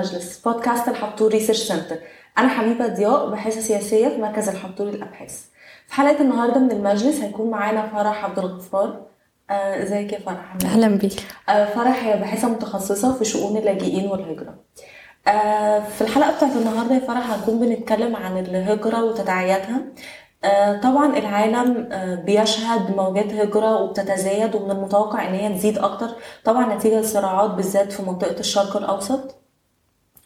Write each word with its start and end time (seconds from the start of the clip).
المجلس 0.00 0.38
بودكاست 0.38 0.88
الحبتور 0.88 1.30
research 1.32 1.58
center 1.62 1.96
أنا 2.38 2.48
حبيبة 2.48 2.86
ضياء 2.86 3.30
باحثة 3.30 3.60
سياسية 3.60 4.08
في 4.08 4.18
مركز 4.18 4.48
الحبتور 4.48 4.86
للأبحاث 4.86 5.42
في 5.86 5.94
حلقة 5.94 6.20
النهاردة 6.20 6.60
من 6.60 6.70
المجلس 6.70 7.20
هيكون 7.20 7.50
معانا 7.50 7.86
فرح 7.86 8.24
عبد 8.24 8.38
الغفار. 8.38 9.02
آه، 9.50 9.82
إزيك 9.82 10.12
يا 10.12 10.18
فرح؟ 10.18 10.56
إيه؟ 10.62 10.68
أهلا 10.70 10.88
بيك. 10.88 11.12
آه، 11.48 11.64
فرح 11.64 12.04
هي 12.04 12.16
باحثة 12.16 12.48
متخصصة 12.48 13.14
في 13.14 13.24
شؤون 13.24 13.56
اللاجئين 13.56 14.06
والهجرة. 14.10 14.54
آه، 15.28 15.78
في 15.80 16.00
الحلقة 16.02 16.36
بتاعت 16.36 16.56
النهاردة 16.56 16.94
يا 16.94 17.00
فرح 17.00 17.30
هنكون 17.30 17.60
بنتكلم 17.60 18.16
عن 18.16 18.38
الهجرة 18.38 19.04
وتداعياتها. 19.04 19.80
آه، 20.44 20.80
طبعا 20.80 21.16
العالم 21.18 21.88
آه، 21.92 22.14
بيشهد 22.14 22.96
موجات 22.96 23.32
هجرة 23.32 23.82
وبتتزايد 23.82 24.54
ومن 24.54 24.70
المتوقع 24.70 25.28
إن 25.28 25.34
هي 25.34 25.54
تزيد 25.58 25.78
أكتر. 25.78 26.08
طبعا 26.44 26.74
نتيجة 26.74 26.94
للصراعات 26.98 27.50
بالذات 27.50 27.92
في 27.92 28.02
منطقة 28.02 28.40
الشرق 28.40 28.76
الأوسط. 28.76 29.45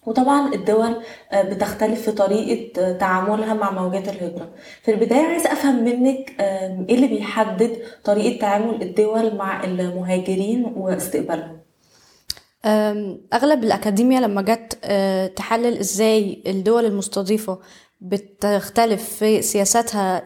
وطبعا 0.07 0.55
الدول 0.55 1.03
آه، 1.33 1.43
بتختلف 1.43 2.03
في 2.03 2.13
طريقة 2.13 2.83
آه، 2.83 2.93
تعاملها 2.99 3.55
مع 3.55 3.71
موجات 3.83 4.09
الهجرة. 4.09 4.51
في 4.83 4.91
البداية 4.91 5.27
عايز 5.27 5.47
أفهم 5.47 5.85
منك 5.85 6.33
آه، 6.41 6.87
إيه 6.89 6.95
اللي 6.95 7.07
بيحدد 7.07 7.77
طريقة 8.05 8.41
تعامل 8.41 8.83
الدول 8.83 9.35
مع 9.37 9.65
المهاجرين 9.65 10.65
واستقبالهم؟ 10.77 11.61
أم، 12.65 13.21
أغلب 13.33 13.65
الاكاديميا 13.65 14.21
لما 14.21 14.43
جت 14.43 14.79
أه، 14.85 15.27
تحلل 15.27 15.79
إزاي 15.79 16.43
الدول 16.47 16.85
المستضيفة 16.87 17.59
بتختلف 18.01 19.09
في 19.19 19.43
سياساتها 19.43 20.23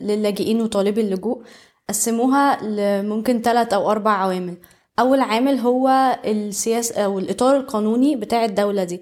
للاجئين 0.00 0.60
وطالبي 0.62 1.00
اللجوء 1.00 1.42
قسموها 1.88 2.62
لممكن 2.62 3.42
ثلاث 3.42 3.72
أو 3.72 3.90
أربع 3.90 4.10
عوامل. 4.10 4.56
أول 4.98 5.20
عامل 5.20 5.58
هو 5.58 6.16
السياسة 6.24 7.02
أو 7.04 7.18
الإطار 7.18 7.56
القانوني 7.56 8.16
بتاع 8.16 8.44
الدولة 8.44 8.84
دي. 8.84 9.00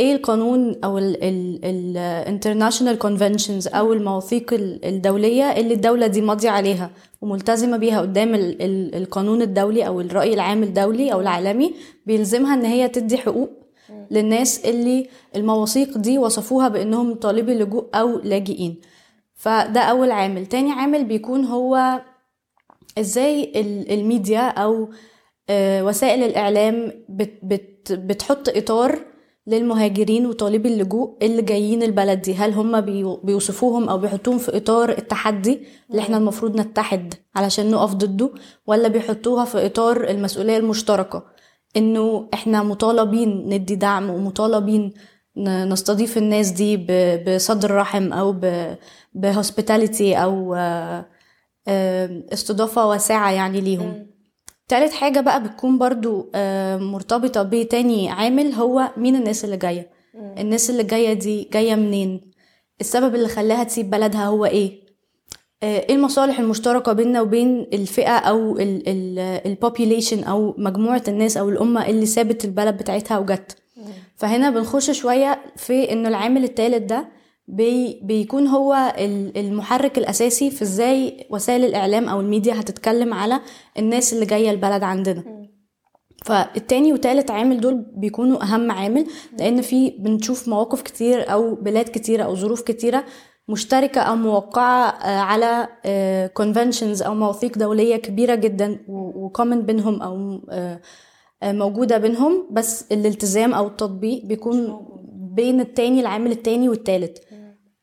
إيه 0.00 0.14
القانون 0.14 0.76
أو 0.84 0.98
ال 0.98 1.12
international 1.12 2.98
conventions 2.98 3.68
أو 3.68 3.92
المواثيق 3.92 4.52
ال- 4.54 4.84
الدولية 4.84 5.44
اللي 5.52 5.74
الدولة 5.74 6.06
دي 6.06 6.20
ماضية 6.20 6.50
عليها 6.50 6.90
وملتزمة 7.22 7.76
بيها 7.76 8.00
قدام 8.00 8.34
ال- 8.34 8.62
ال- 8.62 8.94
القانون 8.94 9.42
الدولي 9.42 9.86
أو 9.86 10.00
الرأي 10.00 10.34
العام 10.34 10.62
الدولي 10.62 11.12
أو 11.12 11.20
العالمي 11.20 11.74
بيلزمها 12.06 12.54
إن 12.54 12.64
هي 12.64 12.88
تدي 12.88 13.18
حقوق 13.18 13.50
للناس 14.10 14.64
اللي 14.64 15.08
المواثيق 15.36 15.98
دي 15.98 16.18
وصفوها 16.18 16.68
بإنهم 16.68 17.14
طالبي 17.14 17.54
لجوء 17.54 17.84
أو 17.94 18.18
لاجئين. 18.18 18.80
فده 19.36 19.80
أول 19.80 20.10
عامل. 20.10 20.46
تاني 20.46 20.72
عامل 20.72 21.04
بيكون 21.04 21.44
هو 21.44 22.00
إزاي 22.98 23.52
ال- 23.60 23.92
الميديا 23.92 24.40
أو 24.48 24.88
وسائل 25.50 26.22
الإعلام 26.22 26.92
بت 27.08 27.38
بت 27.42 27.92
بتحط 27.92 28.48
إطار 28.48 28.98
للمهاجرين 29.46 30.26
وطالبي 30.26 30.68
اللجوء 30.68 31.16
اللي 31.22 31.42
جايين 31.42 31.82
البلد 31.82 32.22
دي. 32.22 32.34
هل 32.34 32.52
هم 32.52 32.80
بيو- 32.80 33.16
بيوصفوهم 33.24 33.88
أو 33.88 33.98
بيحطوهم 33.98 34.38
في 34.38 34.56
إطار 34.56 34.90
التحدي 34.90 35.60
اللي 35.90 36.02
إحنا 36.02 36.16
المفروض 36.16 36.60
نتحد 36.60 37.14
علشان 37.36 37.70
نقف 37.70 37.94
ضده 37.94 38.30
ولا 38.66 38.88
بيحطوها 38.88 39.44
في 39.44 39.66
إطار 39.66 40.10
المسؤولية 40.10 40.56
المشتركة؟ 40.56 41.22
إنه 41.76 42.28
إحنا 42.34 42.62
مطالبين 42.62 43.48
ندي 43.54 43.74
دعم 43.74 44.10
ومطالبين 44.10 44.92
نستضيف 45.38 46.18
الناس 46.18 46.50
دي 46.50 46.76
بصدر 47.26 47.74
رحب 47.74 48.12
أو 48.12 48.34
ب 49.14 49.22
hospitality 49.22 50.14
أو 50.16 50.54
آه، 50.54 51.06
آه، 51.68 52.22
استضافة 52.32 52.86
واسعة 52.86 53.30
يعني 53.30 53.60
ليهم. 53.60 54.07
تالت 54.68 54.92
حاجة 54.92 55.20
بقى 55.20 55.42
بتكون 55.42 55.78
برضو 55.78 56.30
آه، 56.34 56.76
مرتبطة 56.76 57.42
بتاني 57.42 58.10
عامل 58.10 58.52
هو 58.52 58.88
مين 58.96 59.16
الناس 59.16 59.44
اللي 59.44 59.56
جاية. 59.56 59.90
الناس 60.38 60.70
اللي 60.70 60.82
جاية 60.84 61.12
دي 61.12 61.48
جاية 61.52 61.74
منين؟ 61.74 62.20
السبب 62.80 63.14
اللي 63.14 63.28
خلاها 63.28 63.64
تسيب 63.64 63.90
بلدها 63.90 64.24
هو 64.26 64.44
إيه؟ 64.44 64.80
آه، 65.62 65.78
إيه 65.88 65.94
المصالح 65.94 66.40
المشتركة 66.40 66.92
بيننا 66.92 67.20
وبين 67.20 67.66
الفئة 67.72 68.16
أو 68.18 68.58
ال 69.46 69.53
population 69.53 70.24
أو 70.24 70.54
مجموعة 70.58 71.02
الناس 71.08 71.36
أو 71.36 71.48
الأمة 71.48 71.86
اللي 71.88 72.06
سابت 72.06 72.44
البلد 72.44 72.76
بتاعتها 72.76 73.18
وجت. 73.18 73.56
فهنا 74.16 74.50
بنخش 74.50 74.90
شوية 74.90 75.38
في 75.56 75.92
إنه 75.92 76.08
العامل 76.08 76.44
التالت 76.44 76.82
ده 76.82 77.08
بي 77.48 78.00
بيكون 78.02 78.46
هو 78.46 78.94
ال- 78.98 79.38
المحرك 79.38 79.98
الأساسي 79.98 80.50
في 80.50 80.62
إزاي 80.62 81.26
وسائل 81.30 81.64
الإعلام 81.64 82.08
أو 82.08 82.20
الميديا 82.20 82.60
هتتكلم 82.60 83.14
على 83.14 83.40
الناس 83.78 84.12
اللي 84.12 84.26
جاية 84.26 84.50
البلد 84.50 84.82
عندنا. 84.82 85.24
فالتاني 86.26 86.92
وتالت 86.92 87.30
عامل 87.30 87.60
دول 87.60 87.86
بيكونوا 87.96 88.42
أهم 88.42 88.70
عامل 88.70 89.06
لأن 89.38 89.60
في 89.62 89.90
بنشوف 89.90 90.48
مواقف 90.48 90.82
كتير 90.82 91.32
أو 91.32 91.54
بلاد 91.54 91.84
كتيرة 91.88 92.22
أو 92.22 92.34
ظروف 92.34 92.62
كتيرة 92.62 93.04
مشتركة 93.48 94.00
أو 94.00 94.16
موقعة 94.16 94.88
آه، 94.88 95.18
على 95.18 95.68
conventions 96.34 97.02
أو 97.02 97.14
مواثيق 97.14 97.58
دولية 97.58 97.96
كبيرة 97.96 98.34
جدا 98.34 98.78
و 98.88 98.99
common 98.99 99.62
بينهم 99.62 100.02
أو 100.02 100.40
آه، 100.50 100.80
آه، 101.42 101.52
موجودة 101.52 101.98
بينهم 101.98 102.48
بس 102.50 102.92
الالتزام 102.92 103.54
أو 103.54 103.66
التطبيق 103.66 104.24
بيكون 104.24 104.86
بين 105.34 105.60
التاني 105.60 106.00
العامل 106.00 106.30
التاني 106.30 106.68
والتالت. 106.68 107.18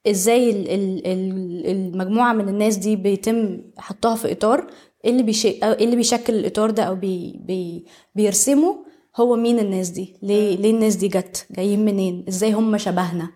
إزاي 0.08 0.50
ال- 0.50 0.70
ال- 0.70 1.08
ال- 1.08 1.66
المجموعة 1.72 2.34
من 2.34 2.50
الناس 2.50 2.76
دي 2.78 2.96
بيتم 2.96 3.60
حطها 3.78 4.16
في 4.16 4.32
إطار 4.32 4.68
إيه 5.06 5.12
اللي 5.12 5.24
بيش... 5.24 5.46
أو 5.46 5.72
إيه 5.72 5.86
اللي 5.86 5.96
بيشكل 5.96 6.34
الإطار 6.36 6.70
ده 6.72 6.84
أو 6.84 6.96
بي... 6.96 7.40
بي... 7.46 7.86
بيرسمه 8.16 8.86
هو 9.18 9.36
مين 9.36 9.60
الناس 9.60 9.90
دي؟ 9.90 10.16
ليه 10.24 10.58
ليه 10.58 10.72
الناس 10.72 10.96
دي 10.96 11.08
جت؟ 11.08 11.48
جايين 11.52 11.86
منين؟ 11.86 12.26
إزاي 12.30 12.52
هم 12.54 12.78
شبهنا؟ 12.78 13.30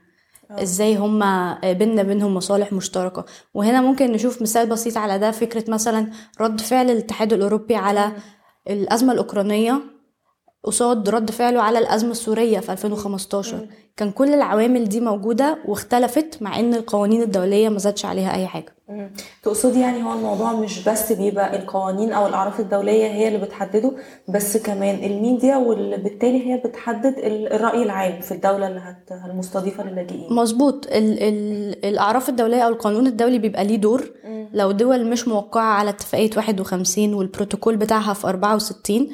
إزاي 0.51 0.95
هم 0.95 1.19
بينا 1.73 2.03
بينهم 2.03 2.33
مصالح 2.35 2.73
مشتركة؟ 2.73 3.25
وهنا 3.53 3.81
ممكن 3.81 4.11
نشوف 4.11 4.41
مثال 4.41 4.69
بسيط 4.69 4.97
على 4.97 5.19
ده 5.19 5.31
فكرة 5.31 5.71
مثلا 5.71 6.09
رد 6.41 6.61
فعل 6.61 6.89
الاتحاد 6.91 7.33
الأوروبي 7.33 7.75
على 7.75 8.11
الأزمة 8.69 9.13
الأوكرانية. 9.13 9.81
قصاد 10.63 11.09
رد 11.09 11.31
فعله 11.31 11.61
على 11.61 11.79
الأزمة 11.79 12.11
السورية 12.11 12.59
في 12.59 12.71
2015 12.71 13.67
كان 13.97 14.11
كل 14.11 14.33
العوامل 14.33 14.89
دي 14.89 14.99
موجودة 14.99 15.57
واختلفت 15.65 16.41
مع 16.41 16.59
إن 16.59 16.73
القوانين 16.73 17.21
الدولية 17.21 17.69
ما 17.69 17.77
زادش 17.79 18.05
عليها 18.05 18.35
أي 18.35 18.47
حاجة. 18.47 18.75
تقصدي 19.43 19.79
يعني 19.79 20.03
هو 20.03 20.13
الموضوع 20.13 20.53
مش 20.53 20.89
بس 20.89 21.11
بيبقى 21.11 21.55
القوانين 21.59 22.11
أو 22.11 22.27
الأعراف 22.27 22.59
الدولية 22.59 23.07
هي 23.07 23.27
اللي 23.27 23.39
بتحدده 23.45 23.91
بس 24.29 24.57
كمان 24.57 25.03
الميديا 25.03 25.57
وبالتالي 25.57 26.47
هي 26.53 26.57
بتحدد 26.57 27.17
ال- 27.17 27.53
الرأي 27.53 27.83
العام 27.83 28.21
في 28.21 28.31
الدولة 28.31 28.67
اللي 28.67 28.79
هت... 28.79 29.11
المستضيفة 29.29 29.83
للاجئين. 29.83 30.33
مظبوط. 30.33 30.87
ال 30.87 31.23
ال 31.23 31.85
الأعراف 31.85 32.29
الدولية 32.29 32.61
أو 32.61 32.69
القانون 32.69 33.07
الدولي 33.07 33.39
بيبقى 33.39 33.63
ليه 33.65 33.75
دور. 33.77 34.11
لو 34.53 34.71
دول 34.71 35.09
مش 35.09 35.27
موقعة 35.27 35.73
على 35.73 35.89
اتفاقية 35.89 36.29
51 36.37 37.13
والبروتوكول 37.13 37.77
بتاعها 37.77 38.13
في 38.13 38.27
64 38.27 39.07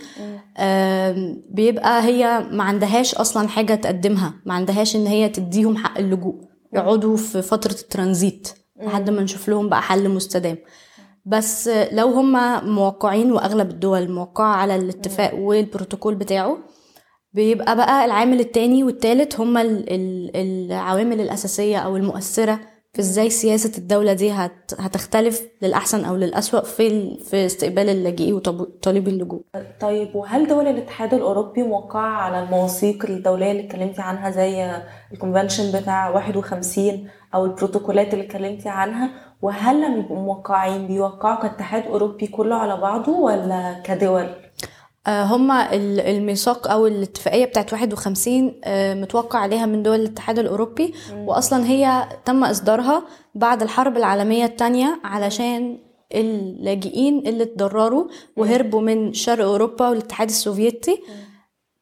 آم، 0.57 1.43
بيبقى 1.49 2.03
هي 2.03 2.45
ما 2.51 2.63
عندهاش 2.63 3.15
أصلا 3.15 3.47
حاجة 3.47 3.75
تقدمها. 3.75 4.33
ما 4.45 4.53
عندهاش 4.53 4.95
إن 4.95 5.07
هي 5.07 5.29
تديهم 5.29 5.77
حق 5.77 5.97
اللجوء. 5.97 6.35
يقعدوا 6.73 7.17
في 7.17 7.41
فترة 7.41 7.71
الترانزيت. 7.71 8.49
لحد 8.81 9.09
ما 9.09 9.21
نشوف 9.21 9.49
لهم 9.49 9.69
بقى 9.69 9.81
حل 9.81 10.09
مستدام. 10.09 10.57
بس 11.25 11.69
لو 11.91 12.07
هم 12.07 12.65
موقعين 12.75 13.31
وأغلب 13.31 13.69
الدول 13.69 14.11
موقعة 14.11 14.55
على 14.55 14.75
الاتفاق 14.75 15.35
والبروتوكول 15.35 16.15
بتاعه 16.15 16.57
بيبقى 17.33 17.75
بقى 17.75 18.05
العامل 18.05 18.39
التاني 18.39 18.83
والتالت 18.83 19.39
هما 19.39 19.61
ال- 19.61 20.31
العوامل 20.35 21.21
الأساسية 21.21 21.77
أو 21.77 21.97
المؤثرة 21.97 22.59
في 22.93 23.01
إزاي 23.01 23.29
سياسة 23.29 23.71
الدولة 23.77 24.13
دي 24.13 24.31
هت 24.31 24.71
هتختلف 24.79 25.41
للأحسن 25.61 26.05
أو 26.05 26.15
للأسوأ 26.15 26.61
في 26.61 27.17
في 27.23 27.45
استقبال 27.45 27.89
اللاجئين 27.89 28.33
وطالبي 28.33 29.11
اللجوء. 29.11 29.41
طيب 29.81 30.15
وهل 30.15 30.47
دول 30.47 30.67
الاتحاد 30.67 31.13
الأوروبي 31.13 31.63
موقعة 31.63 32.09
على 32.17 32.43
المواثيق 32.43 33.05
الدولية 33.05 33.51
اللي 33.51 33.65
اتكلمتي 33.65 34.01
عنها 34.01 34.29
زي 34.29 34.71
ال 35.13 35.19
convention 35.19 35.79
بتاع 35.79 36.09
51 36.09 37.07
أو 37.35 37.45
البروتوكولات 37.45 38.13
اللي 38.13 38.25
اتكلمتي 38.25 38.69
عنها 38.69 39.09
وهل 39.41 39.77
لما 39.81 39.95
بيبقوا 39.95 40.17
موقعين 40.25 40.87
بيوقعوا 40.87 41.41
كاتحاد 41.41 41.83
أوروبي 41.85 42.27
كله 42.27 42.55
على 42.55 42.77
بعضه 42.77 43.11
ولا 43.11 43.81
كدول؟ 43.85 44.27
آه، 45.07 45.23
هما 45.23 45.73
ال- 45.73 45.99
الميثاق 45.99 46.67
أو 46.71 46.87
الاتفاقية 46.87 47.45
بتاعت 47.45 47.73
51 47.73 48.61
آه، 48.63 48.93
متوقع 48.93 49.39
عليها 49.39 49.65
من 49.65 49.83
دول 49.83 49.99
الاتحاد 49.99 50.39
الأوروبي. 50.39 50.93
واصلا 51.17 51.65
هي 51.65 52.09
تم 52.25 52.43
إصدارها 52.43 53.03
بعد 53.35 53.61
الحرب 53.61 53.97
العالمية 53.97 54.45
الثانية 54.45 54.99
علشان 55.03 55.77
اللاجئين 56.15 57.27
اللي 57.27 57.43
اتضرروا 57.43 58.07
وهربوا 58.37 58.81
من 58.81 59.13
شرق 59.13 59.45
أوروبا 59.45 59.89
والاتحاد 59.89 60.27
السوفيتي 60.29 61.01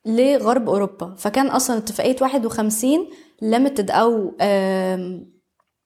لغرب 0.05 0.69
أوروبا. 0.69 1.15
فكان 1.17 1.47
أصلا 1.47 1.77
اتفاقية 1.77 2.15
51 2.21 3.07
limited 3.41 3.91
أو 3.91 4.31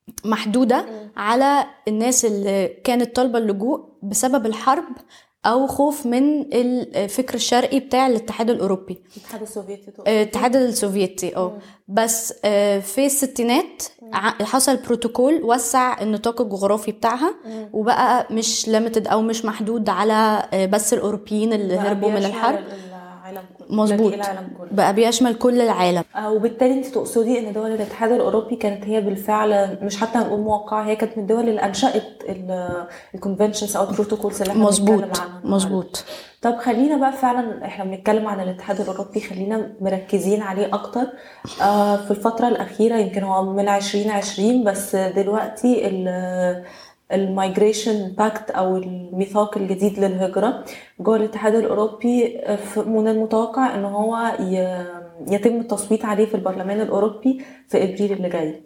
آم، 0.09 0.31
محدوده 0.31 0.85
على 1.17 1.65
الناس 1.87 2.25
اللي 2.25 2.67
كانت 2.83 3.15
طالبة 3.15 3.39
اللجوء 3.39 3.85
بسبب 4.03 4.45
الحرب 4.45 4.83
أو 5.45 5.67
خوف 5.67 6.05
من 6.05 6.53
الفكر 6.53 7.33
الشرقي 7.35 7.79
بتاع 7.79 8.07
الاتحاد 8.07 8.49
الأوروبي. 8.49 9.01
الاتحاد 9.17 9.41
السوفيتي. 9.41 9.91
تقصد؟ 9.91 10.07
الاتحاد 10.07 10.55
السوفيتي 10.55 11.35
آه. 11.35 11.57
بس 11.87 12.33
آه، 12.45 12.79
في 12.79 13.05
الستينات 13.05 13.83
حصل 14.41 14.77
بروتوكول 14.77 15.41
وسع 15.43 16.01
النطاق 16.01 16.41
الجغرافي 16.41 16.91
بتاعها 16.91 17.35
وبقى 17.73 18.27
مش 18.31 18.67
limited 18.67 19.07
أو 19.07 19.21
مش 19.21 19.45
محدود 19.45 19.89
على 19.89 20.47
آه، 20.53 20.65
بس 20.65 20.93
الأوروبيين 20.93 21.53
اللي 21.53 21.77
هربوا 21.77 22.09
من 22.09 22.17
الحرب. 22.17 22.59
مظبوط. 23.69 24.13
بقى 24.71 24.93
بيشمل 24.93 25.33
كل 25.35 25.61
العالم. 25.61 26.03
آه، 26.15 26.31
وبالتالي 26.31 26.73
انت 26.73 26.85
تقصدي 26.85 27.39
ان 27.39 27.53
دول 27.53 27.71
الاتحاد 27.71 28.11
الاوروبي 28.11 28.55
كانت 28.55 28.83
هي 28.85 29.01
بالفعل 29.01 29.77
مش 29.81 29.97
حتى 29.97 30.17
هنقول 30.17 30.39
موقعة 30.39 30.83
هي 30.83 30.95
كانت 30.95 31.17
من 31.17 31.23
الدول 31.23 31.49
اللي 31.49 31.61
انشات 31.63 31.93
ال 33.15 33.20
conventions 33.20 33.77
أو 33.77 33.83
ال 33.89 33.94
protocols 33.94 34.41
اللي 34.41 34.51
إحنا 34.51 34.63
مظبوط 34.63 35.03
مظبوط. 35.43 36.03
طب 36.41 36.55
خلينا 36.57 36.97
بقى 36.97 37.11
فعلا 37.13 37.65
إحنا 37.65 37.85
بنتكلم 37.85 38.27
عن 38.27 38.39
الاتحاد 38.39 38.81
الأوروبي 38.81 39.19
خلينا 39.21 39.71
مركزين 39.81 40.41
عليه 40.41 40.73
أكتر. 40.73 41.07
آه 41.61 41.95
في 41.97 42.11
الفترة 42.11 42.47
الأخيرة 42.47 42.95
يمكن 42.95 43.23
هو 43.23 43.43
من 43.53 43.69
2020 43.69 44.63
بس 44.63 44.95
دلوقتي 44.95 45.87
ال 47.11 47.21
migration 47.21 48.09
pact 48.17 48.51
أو 48.51 48.77
الميثاق 48.77 49.57
الجديد 49.57 49.99
للهجرة. 49.99 50.63
جوه 50.99 51.15
الاتحاد 51.15 51.55
الأوروبي 51.55 52.41
من 52.85 53.07
المتوقع 53.07 53.75
إن 53.75 53.85
هو 53.85 54.31
يتم 55.27 55.59
التصويت 55.59 56.05
عليه 56.05 56.25
في 56.25 56.35
البرلمان 56.35 56.81
الأوروبي 56.81 57.41
في 57.67 57.83
إبريل 57.83 58.11
اللي 58.11 58.29
جاي. 58.29 58.61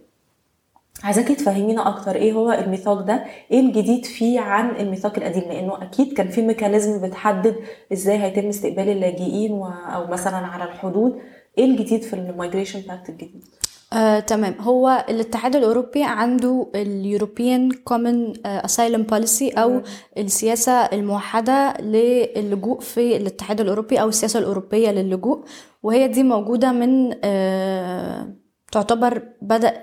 عايزاكي 1.03 1.35
تفهمينا 1.35 1.87
أكتر 1.87 2.15
إيه 2.15 2.33
هو 2.33 2.51
الميثاق 2.51 3.01
ده؟ 3.01 3.23
إيه 3.51 3.59
الجديد 3.59 4.05
فيه 4.05 4.39
عن 4.39 4.75
الميثاق 4.75 5.17
القديم؟ 5.17 5.43
لأنه 5.43 5.83
أكيد 5.83 6.13
كان 6.13 6.27
في 6.27 6.41
mechanism 6.41 7.01
بتحدد 7.07 7.55
إزاي 7.93 8.17
هيتم 8.17 8.47
استقبال 8.47 8.89
اللاجئين 8.89 9.51
و... 9.51 9.65
أو 9.67 10.07
مثلا 10.07 10.37
على 10.37 10.63
الحدود. 10.63 11.19
إيه 11.57 11.65
الجديد 11.65 12.01
في 12.01 12.13
migration 12.13 12.79
pact 12.79 13.09
الجديد؟ 13.09 13.45
آه، 13.93 14.19
تمام. 14.19 14.55
هو 14.59 15.05
الاتحاد 15.09 15.55
الأوروبي 15.55 16.03
عنده 16.03 16.67
ال 16.75 16.86
European 16.86 17.71
common 17.71 18.33
asylum 18.45 19.03
policy 19.03 19.49
أو 19.49 19.81
السياسة 20.17 20.71
الموحدة 20.71 21.73
للجوء 21.81 22.79
في 22.79 23.17
الاتحاد 23.17 23.61
الأوروبي 23.61 24.01
أو 24.01 24.09
السياسة 24.09 24.39
الأوروبية 24.39 24.91
للجوء 24.91 25.43
وهي 25.83 26.07
دي 26.07 26.23
موجودة 26.23 26.71
من 26.71 27.11
آه، 27.23 28.33
تعتبر 28.71 29.23
بدأ 29.41 29.73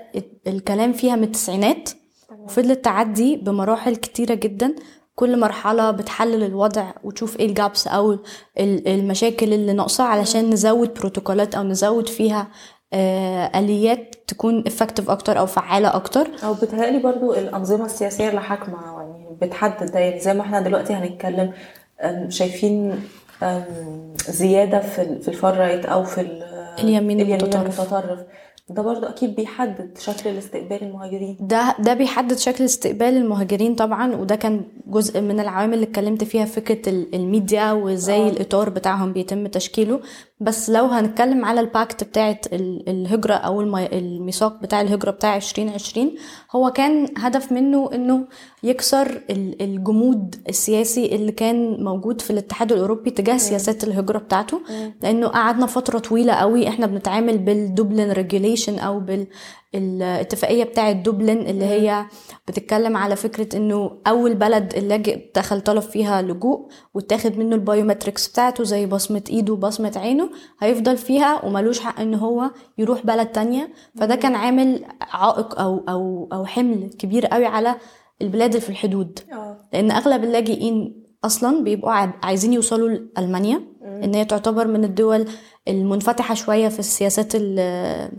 الكلام 0.47 0.93
فيها 0.93 1.15
من 1.15 1.23
التسعينات 1.23 1.89
وفضلت 2.39 2.85
تعدي 2.85 3.35
بمراحل 3.35 3.95
كتيرة 3.95 4.33
جدا. 4.33 4.75
كل 5.15 5.39
مرحلة 5.39 5.91
بتحلل 5.91 6.43
الوضع 6.43 6.91
وتشوف 7.03 7.39
إيه 7.39 7.45
ال 7.45 7.53
gaps 7.53 7.87
أو 7.87 8.11
ال- 8.59 8.87
المشاكل 8.87 9.53
اللي 9.53 9.73
ناقصة 9.73 10.03
علشان 10.03 10.49
نزود 10.49 10.93
بروتوكولات 10.93 11.55
أو 11.55 11.63
نزود 11.63 12.07
فيها 12.09 12.47
آه، 12.93 13.59
آليات 13.59 14.15
تكون 14.27 14.63
effective 14.63 15.09
أكتر 15.09 15.39
أو 15.39 15.45
فعالة 15.45 15.95
أكتر. 15.95 16.27
أو 16.43 16.53
بتهيألي 16.53 16.99
برضو 16.99 17.33
الأنظمة 17.33 17.85
السياسية 17.85 18.29
اللي 18.29 18.41
حاكمة 18.41 18.77
يعني 18.83 19.25
بتحدد. 19.41 19.91
ده 19.91 19.99
يعني 19.99 20.19
زي 20.19 20.33
ما 20.33 20.41
إحنا 20.41 20.61
دلوقتي 20.61 20.93
هنتكلم 20.93 21.53
شايفين 22.29 22.99
زيادة 24.29 24.79
في 24.79 25.19
في 25.21 25.27
الفار 25.27 25.57
رايت 25.57 25.85
أو 25.85 26.03
في 26.03 26.21
ال- 26.21 26.43
اليمين 26.79 27.21
المتطرف. 27.21 27.79
المتطرف. 27.79 28.19
ده 28.69 28.81
برضو 28.81 29.05
أكيد 29.05 29.35
بيحدد 29.35 29.97
شكل 29.97 30.29
الاستقبال 30.29 30.81
المهاجرين. 30.83 31.37
ده 31.39 31.75
ده 31.79 31.93
بيحدد 31.93 32.37
شكل 32.37 32.63
استقبال 32.65 33.07
المهاجرين 33.17 33.75
طبعا 33.75 34.15
وده 34.15 34.35
كان 34.35 34.61
جزء 34.87 35.21
من 35.21 35.39
العوامل 35.39 35.73
اللي 35.73 35.85
اتكلمت 35.85 36.23
فيها 36.23 36.45
فكرة 36.45 36.89
ال- 36.89 37.15
الميديا 37.15 37.71
وإزاي 37.71 38.21
آه. 38.25 38.29
الإطار 38.29 38.69
بتاعهم 38.69 39.13
بيتم 39.13 39.47
تشكيله. 39.47 39.99
بس 40.41 40.69
لو 40.69 40.85
هنتكلم 40.85 41.45
على 41.45 41.59
ال 41.61 41.69
pact 41.69 42.03
بتاعه 42.03 42.39
ال- 42.53 42.89
الهجرة 42.89 43.33
أو 43.33 43.61
المي- 43.61 43.97
الميثاق 43.99 44.61
بتاع 44.61 44.81
الهجرة 44.81 45.11
بتاع 45.11 45.35
2020 45.35 46.15
هو 46.55 46.69
كان 46.71 47.07
هدف 47.17 47.51
منه 47.51 47.89
إنه 47.93 48.25
يكسر 48.63 49.21
ال- 49.29 49.61
الجمود 49.61 50.35
السياسي 50.49 51.15
اللي 51.15 51.31
كان 51.31 51.83
موجود 51.83 52.21
في 52.21 52.29
الاتحاد 52.29 52.71
الأوروبي 52.71 53.11
تجاه 53.11 53.37
سياسات 53.37 53.83
الهجرة 53.83 54.17
بتاعته. 54.17 54.61
لأنه 55.03 55.27
قعدنا 55.27 55.65
فترة 55.65 55.99
طويلة 55.99 56.33
قوي 56.33 56.67
إحنا 56.67 56.85
بنتعامل 56.85 57.37
بال 57.37 57.56
Dublin 57.56 58.11
regulation 58.11 58.79
أو 58.79 58.99
بال 58.99 59.27
الاتفاقيه 59.75 60.63
بتاعة 60.63 60.91
دبلن 60.91 61.37
اللي 61.39 61.65
هي 61.65 62.05
بتتكلم 62.47 62.97
على 62.97 63.15
فكرة 63.15 63.57
إنه 63.57 63.91
أول 64.07 64.35
بلد 64.35 64.73
اللاجئ 64.77 65.31
دخل 65.35 65.61
طلب 65.61 65.81
فيها 65.81 66.21
لجوء 66.21 66.67
واتاخد 66.93 67.37
منه 67.37 67.55
البايومتريكس 67.55 68.27
بتاعته 68.27 68.63
زي 68.63 68.85
بصمة 68.85 69.23
إيده 69.29 69.53
وبصمة 69.53 69.91
عينه 69.95 70.29
هيفضل 70.59 70.97
فيها 70.97 71.45
وملوش 71.45 71.79
حق 71.79 71.99
إن 71.99 72.13
هو 72.13 72.51
يروح 72.77 73.05
بلد 73.05 73.27
تانية. 73.27 73.69
فده 73.99 74.15
كان 74.15 74.35
عامل 74.35 74.85
عائق 75.01 75.59
أو 75.59 75.83
أو 75.89 76.29
أو 76.33 76.45
حمل 76.45 76.89
كبير 76.99 77.25
قوي 77.25 77.45
على 77.45 77.75
البلاد 78.21 78.49
اللي 78.49 78.61
في 78.61 78.69
الحدود. 78.69 79.19
آه. 79.33 79.57
لأن 79.73 79.91
أغلب 79.91 80.23
اللاجئين 80.23 81.03
أصلا 81.25 81.63
بيبقوا 81.63 81.91
عا- 81.91 82.13
عايزين 82.23 82.53
يوصلوا 82.53 82.89
لألمانيا 82.89 83.61
إن 84.03 84.15
هي 84.15 84.25
تعتبر 84.25 84.67
من 84.67 84.83
الدول 84.83 85.25
المنفتحة 85.67 86.33
شوية 86.35 86.67
في 86.67 86.79
السياسات 86.79 87.31
ال- 87.35 88.11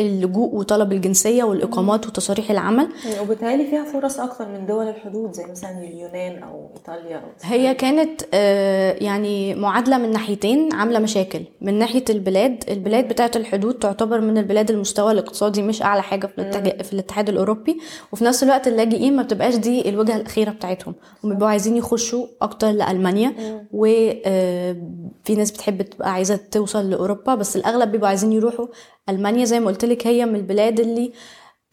اللجوء 0.00 0.54
وطلب 0.54 0.92
الجنسية 0.92 1.44
والإقامات 1.44 2.06
وتصاريح 2.06 2.50
العمل. 2.50 2.88
وبالتالي 3.22 3.66
فيها 3.66 3.84
فرص 3.84 4.20
أكتر 4.20 4.48
من 4.48 4.66
دول 4.66 4.88
الحدود 4.88 5.32
زي 5.32 5.44
مثلا 5.46 5.78
اليونان 5.78 6.42
أو 6.42 6.70
إيطاليا 6.76 7.16
أو 7.16 7.22
هي 7.42 7.74
كانت 7.74 8.22
آه، 8.34 8.92
يعني 8.92 9.54
معادلة 9.54 9.98
من 9.98 10.10
ناحيتين 10.10 10.72
عاملة 10.72 10.98
مشاكل. 10.98 11.40
من 11.60 11.74
ناحية 11.78 12.04
البلاد 12.10 12.64
البلاد 12.70 13.08
بتاعة 13.08 13.30
الحدود 13.36 13.74
تعتبر 13.74 14.20
من 14.20 14.38
البلاد 14.38 14.70
المستوى 14.70 15.12
الاقتصادي 15.12 15.62
مش 15.62 15.82
أعلى 15.82 16.02
حاجة 16.02 16.26
في 16.26 16.50
في 16.84 16.92
الاتحاد 16.92 17.28
الأوروبي. 17.28 17.78
وفي 18.12 18.24
نفس 18.24 18.42
الوقت 18.42 18.68
اللاجئين 18.68 19.16
ما 19.16 19.22
بتبقاش 19.22 19.56
دي 19.56 19.88
الوجهة 19.88 20.16
الأخيرة 20.16 20.50
بتاعتهم. 20.50 20.94
هم 21.24 21.30
بيبقوا 21.30 21.48
عايزين 21.48 21.76
يخشوا 21.76 22.26
أكتر 22.42 22.70
لألمانيا. 22.70 23.34
وفي 23.72 25.34
ناس 25.36 25.50
بتحب 25.50 25.82
تبقى 25.82 26.12
عايزة 26.12 26.40
توصل 26.50 26.90
لأوروبا 26.90 27.34
بس 27.34 27.56
الأغلب 27.56 27.92
بيبقوا 27.92 28.08
عايزين 28.08 28.32
يروحوا 28.32 28.66
ألمانيا 29.08 29.44
زي 29.44 29.60
ما 29.60 29.66
قلت 29.66 29.84
لك 29.84 30.06
هي 30.06 30.26
من 30.26 30.36
البلاد 30.36 30.80
اللي 30.80 31.12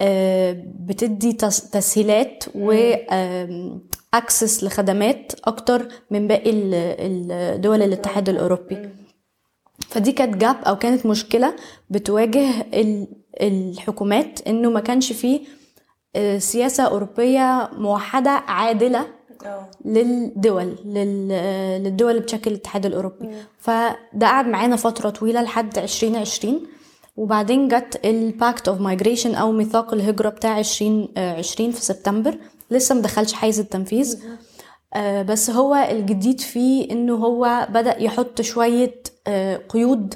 آه، 0.01 0.63
بتدي 0.79 1.33
تس- 1.33 1.69
تسهيلات 1.69 2.43
و 2.55 2.71
access 4.13 4.63
لخدمات 4.63 5.31
أكتر 5.45 5.87
من 6.11 6.27
باقي 6.27 6.51
دول 7.57 7.81
الاتحاد 7.81 8.29
الأوروبي. 8.29 8.89
فدي 9.89 10.11
كانت 10.11 10.37
gap 10.37 10.55
أو 10.67 10.75
كانت 10.75 11.05
مشكلة 11.05 11.55
بتواجه 11.89 12.49
ال- 12.73 13.07
الحكومات 13.41 14.47
إنه 14.47 14.69
ما 14.69 14.79
كانش 14.79 15.11
فيه 15.13 15.39
آه، 16.15 16.37
سياسة 16.37 16.83
أوروبية 16.83 17.69
موحدة 17.77 18.29
عادلة 18.31 19.05
آه. 19.45 19.67
للدول 19.85 20.75
لل... 20.85 21.27
للدول 21.83 22.19
بتشكل 22.19 22.51
الاتحاد 22.51 22.85
الأوروبي. 22.85 23.29
فده 23.59 24.27
قعد 24.27 24.47
معانا 24.47 24.75
فترة 24.75 25.09
طويلة 25.09 25.41
لحد 25.41 25.77
2020 25.77 26.67
وبعدين 27.17 27.67
جت 27.67 27.99
ال 28.05 28.18
pact 28.18 28.67
of 28.67 28.81
migration 28.81 29.35
أو 29.35 29.51
ميثاق 29.51 29.93
الهجرة 29.93 30.29
بتاع 30.29 30.59
2020 30.59 31.71
في 31.71 31.81
سبتمبر. 31.81 32.37
لسه 32.71 32.95
مدخلش 32.95 33.33
حيز 33.33 33.59
التنفيذ. 33.59 34.19
آه، 34.93 35.21
بس 35.21 35.49
هو 35.49 35.75
الجديد 35.75 36.39
فيه 36.41 36.91
إنه 36.91 37.15
هو 37.15 37.67
بدأ 37.71 38.01
يحط 38.01 38.41
شوية 38.41 38.95
آه، 39.27 39.57
قيود 39.69 40.13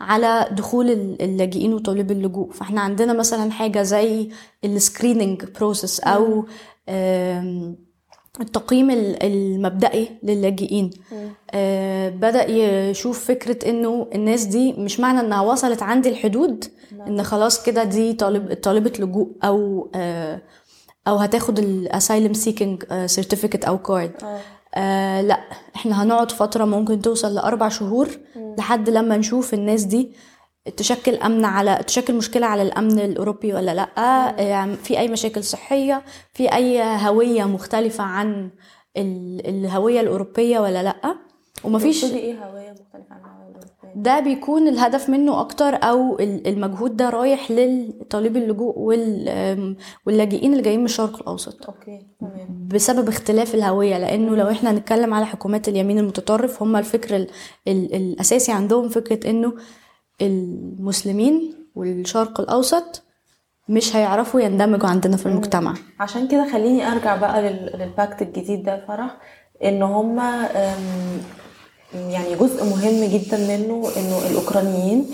على 0.00 0.48
دخول 0.52 0.90
ال- 0.90 1.22
اللاجئين 1.22 1.74
وطالب 1.74 2.10
اللجوء. 2.10 2.52
فإحنا 2.52 2.80
عندنا 2.80 3.12
مثلا 3.12 3.50
حاجة 3.50 3.82
زي 3.82 4.28
ال 4.64 4.72
screening 4.72 5.44
process 5.44 6.00
أو 6.00 6.46
التقييم 8.40 8.90
ال- 8.90 9.22
المبدئي 9.22 10.08
للاجئين. 10.22 10.90
آه 11.50 12.08
بدأ 12.08 12.50
يشوف 12.50 13.24
فكرة 13.24 13.70
إنه 13.70 14.06
الناس 14.14 14.44
دي 14.44 14.72
مش 14.72 15.00
معنى 15.00 15.20
إنها 15.20 15.40
وصلت 15.40 15.82
عندي 15.82 16.08
الحدود 16.08 16.64
إن 17.06 17.22
خلاص 17.22 17.62
كده 17.62 17.84
دي 17.84 18.12
طالب 18.12 18.54
طالبة 18.62 18.92
لجوء 18.98 19.28
أو 19.44 19.88
آه 19.94 20.40
أو 21.08 21.16
هتاخد 21.16 21.58
ال 21.58 21.69
asylum 21.69 22.32
seeking 22.32 22.84
certificate 23.06 23.64
أو 23.64 23.78
card 23.78 24.12
آه. 24.22 24.38
آه 24.74 25.20
لأ 25.20 25.40
إحنا 25.76 26.02
هنقعد 26.02 26.30
فترة 26.30 26.64
ممكن 26.64 27.00
توصل 27.02 27.34
لأربع 27.34 27.68
شهور 27.68 28.08
لحد 28.58 28.90
لما 28.90 29.16
نشوف 29.16 29.54
الناس 29.54 29.84
دي 29.84 30.12
تشكل 30.76 31.14
أمن 31.14 31.44
على 31.44 31.80
تشكل 31.86 32.14
مشكلة 32.14 32.46
على 32.46 32.62
الأمن 32.62 32.98
الأوروبي 32.98 33.54
ولا 33.54 33.74
لأ؟ 33.74 33.88
آه 33.98 34.74
في 34.74 34.98
أي 34.98 35.08
مشاكل 35.08 35.44
صحية؟ 35.44 36.02
في 36.32 36.52
أي 36.54 36.82
هوية 36.82 37.44
مختلفة 37.44 38.04
عن 38.04 38.50
ال- 38.96 39.48
الهوية 39.48 40.00
الأوروبية 40.00 40.58
ولا 40.58 40.82
لأ؟ 40.82 41.16
ومفيش 41.64 42.04
إيه 42.04 42.44
هوية 42.44 42.70
مختلفة 42.70 43.14
عن 43.14 43.20
الهوية 43.20 43.48
الأوروبية؟ 43.48 44.02
ده 44.02 44.20
بيكون 44.20 44.68
الهدف 44.68 45.08
منه 45.10 45.40
أكتر 45.40 45.74
أو 45.74 46.18
ال- 46.20 46.46
المجهود 46.48 46.96
ده 46.96 47.10
رايح 47.10 47.50
للطالبي 47.50 48.38
اللجوء 48.38 48.78
وال- 48.78 49.76
واللاجئين 50.06 50.52
اللي 50.52 50.62
جايين 50.62 50.78
من 50.80 50.84
الشرق 50.84 51.16
الأوسط. 51.20 51.66
أوكي 51.66 52.06
تمام. 52.20 52.68
بسبب 52.74 53.08
اختلاف 53.08 53.54
الهوية 53.54 53.98
لأنه 53.98 54.36
لو 54.36 54.50
إحنا 54.50 54.70
هنتكلم 54.70 55.14
على 55.14 55.26
حكومات 55.26 55.68
اليمين 55.68 55.98
المتطرف 55.98 56.62
هم 56.62 56.76
الفكر 56.76 57.16
ال 57.16 57.26
ال 57.68 57.94
الأساسي 57.94 58.52
عندهم 58.52 58.88
فكرة 58.88 59.30
إنه 59.30 59.52
المسلمين 60.22 61.54
والشرق 61.74 62.40
الأوسط 62.40 63.02
مش 63.68 63.96
هيعرفوا 63.96 64.40
يندمجوا 64.40 64.88
عندنا 64.88 65.16
في 65.16 65.26
المجتمع. 65.26 65.74
عشان 66.00 66.28
كده 66.28 66.52
خليني 66.52 66.92
أرجع 66.92 67.16
بقى 67.16 67.42
لل- 67.42 67.72
لل 67.78 67.93
pact 67.93 68.22
الجديد 68.22 68.62
ده 68.62 68.84
فرح 68.88 69.16
إن 69.64 69.82
هما 69.82 70.48
يعني 71.94 72.34
جزء 72.34 72.64
مهم 72.64 73.04
جدا 73.04 73.36
منه 73.38 73.88
إنه 73.96 74.18
الأوكرانيين 74.30 75.06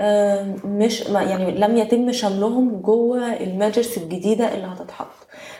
أم، 0.00 0.56
مش 0.64 1.00
يعني 1.00 1.50
لم 1.58 1.76
يتم 1.76 2.12
شملهم 2.12 2.80
جوه 2.80 3.32
ال 3.36 3.43
measures 3.43 3.98
الجديدة 3.98 4.54
اللي 4.54 4.66
هتتحط. 4.66 5.06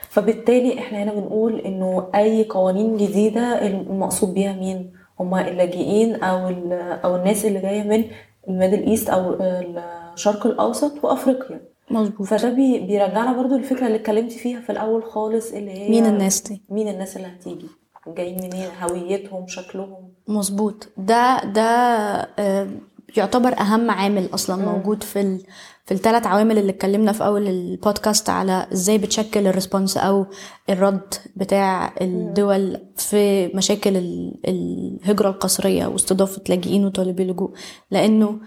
فبالتالي 0.08 0.78
إحنا 0.78 1.02
هنا 1.02 1.12
بنقول 1.14 1.60
إنه 1.60 2.08
أي 2.14 2.44
قوانين 2.44 2.96
جديدة 2.96 3.66
المقصود 3.66 4.34
بيها 4.34 4.52
مين؟ 4.52 4.92
هما 5.20 5.48
اللاجئين 5.48 6.14
أو 6.22 6.48
أو 7.04 7.16
الناس 7.16 7.44
اللي 7.44 7.60
جاية 7.60 7.82
من 7.82 8.04
ال 8.48 8.53
Middle 8.53 8.82
East 8.82 9.10
أو 9.10 9.36
الشرق 10.14 10.46
الأوسط 10.46 11.04
وأفريقيا. 11.04 11.60
مظبوط. 11.90 12.26
فده 12.26 12.50
بي 12.50 12.78
بيرجعنا 12.80 13.32
برضو 13.32 13.56
للفكرة 13.56 13.86
اللي 13.86 13.96
اتكلمت 13.96 14.32
فيها 14.32 14.60
في 14.60 14.72
الأول 14.72 15.04
خالص 15.04 15.52
اللي 15.52 15.70
هي 15.70 15.88
مين 15.90 16.06
الناس 16.06 16.40
دي؟ 16.42 16.62
مين 16.70 16.88
الناس 16.88 17.16
اللي 17.16 17.28
هتيجي؟ 17.28 17.66
جايين 18.06 18.34
منين؟ 18.42 18.68
هويتهم 18.82 19.46
شكلهم. 19.46 20.08
مظبوط. 20.28 20.88
ده 20.96 21.44
ده 21.44 21.60
آه، 22.38 22.68
يعتبر 23.16 23.60
أهم 23.60 23.90
عامل 23.90 24.28
أصلا 24.34 24.56
موجود 24.72 25.02
في 25.02 25.20
ال 25.20 25.40
في 25.84 25.94
الثلاث 25.94 26.26
عوامل 26.26 26.58
اللي 26.58 26.72
اتكلمنا 26.72 27.12
في 27.12 27.26
أول 27.26 27.48
البودكاست 27.48 28.30
على 28.30 28.66
إزاي 28.72 28.98
بتشكل 28.98 29.46
ال 29.46 29.52
response 29.52 29.96
أو 29.96 30.26
الرد 30.70 31.14
بتاع 31.36 31.94
الدول 32.00 32.80
في 32.96 33.46
مشاكل 33.46 33.96
ال- 33.96 34.40
الهجرة 34.48 35.28
القسرية 35.30 35.86
واستضافة 35.86 36.42
لاجئين 36.48 36.84
وطالبي 36.86 37.24
لجوء. 37.24 37.50
لأنه 37.90 38.38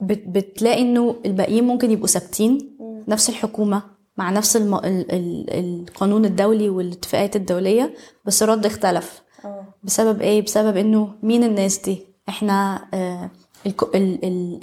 بت- 0.00 0.24
بتلاقي 0.28 0.82
إنه 0.82 1.16
الباقيين 1.26 1.64
ممكن 1.64 1.90
يبقوا 1.90 2.06
ثابتين 2.06 2.76
نفس 3.08 3.28
الحكومة 3.28 3.82
مع 4.16 4.30
نفس 4.30 4.56
الم... 4.56 4.74
ال... 4.74 5.12
ال... 5.12 5.50
القانون 5.88 6.24
الدولي 6.24 6.68
والاتفاقات 6.68 7.36
الدولية 7.36 7.94
بس 8.24 8.42
الرد 8.42 8.66
اختلف. 8.66 9.22
آه. 9.44 9.64
بسبب 9.82 10.20
إيه؟ 10.20 10.42
بسبب 10.42 10.76
إنه 10.76 11.14
مين 11.22 11.44
الناس 11.44 11.78
دي؟ 11.78 12.06
إحنا 12.28 12.84
آه 12.94 13.30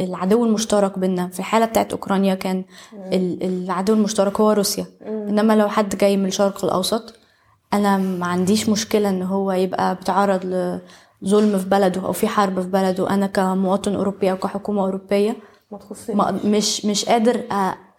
العدو 0.02 0.46
المشترك 0.46 1.00
بينا 1.00 1.28
في 1.28 1.40
الحالة 1.40 1.66
بتاعت 1.66 1.92
أوكرانيا 1.92 2.36
كان 2.36 2.64
ال- 3.14 3.44
العدو 3.44 3.94
المشترك 3.94 4.40
هو 4.42 4.52
روسيا. 4.52 4.86
إنما 5.08 5.56
لو 5.56 5.68
حد 5.70 5.96
جاي 5.98 6.18
من 6.18 6.26
الشرق 6.26 6.66
الأوسط 6.66 7.14
أنا 7.74 7.98
ما 7.98 8.26
عنديش 8.26 8.70
مشكلة 8.70 9.10
إن 9.10 9.22
هو 9.22 9.52
يبقى 9.52 9.96
بيتعرض 9.96 10.46
لظلم 11.22 11.58
في 11.60 11.70
بلده 11.70 12.02
أو 12.06 12.12
في 12.14 12.28
حرب 12.28 12.62
في 12.62 12.68
بلده. 12.68 13.10
أنا 13.10 13.28
كمواطن 13.28 13.96
اوروبي 13.96 14.32
أو 14.32 14.38
كحكومة 14.38 14.82
أوروبية 14.82 15.36
ما 16.16 16.40
مش 16.46 16.86
مش 16.86 17.06
قادر 17.06 17.42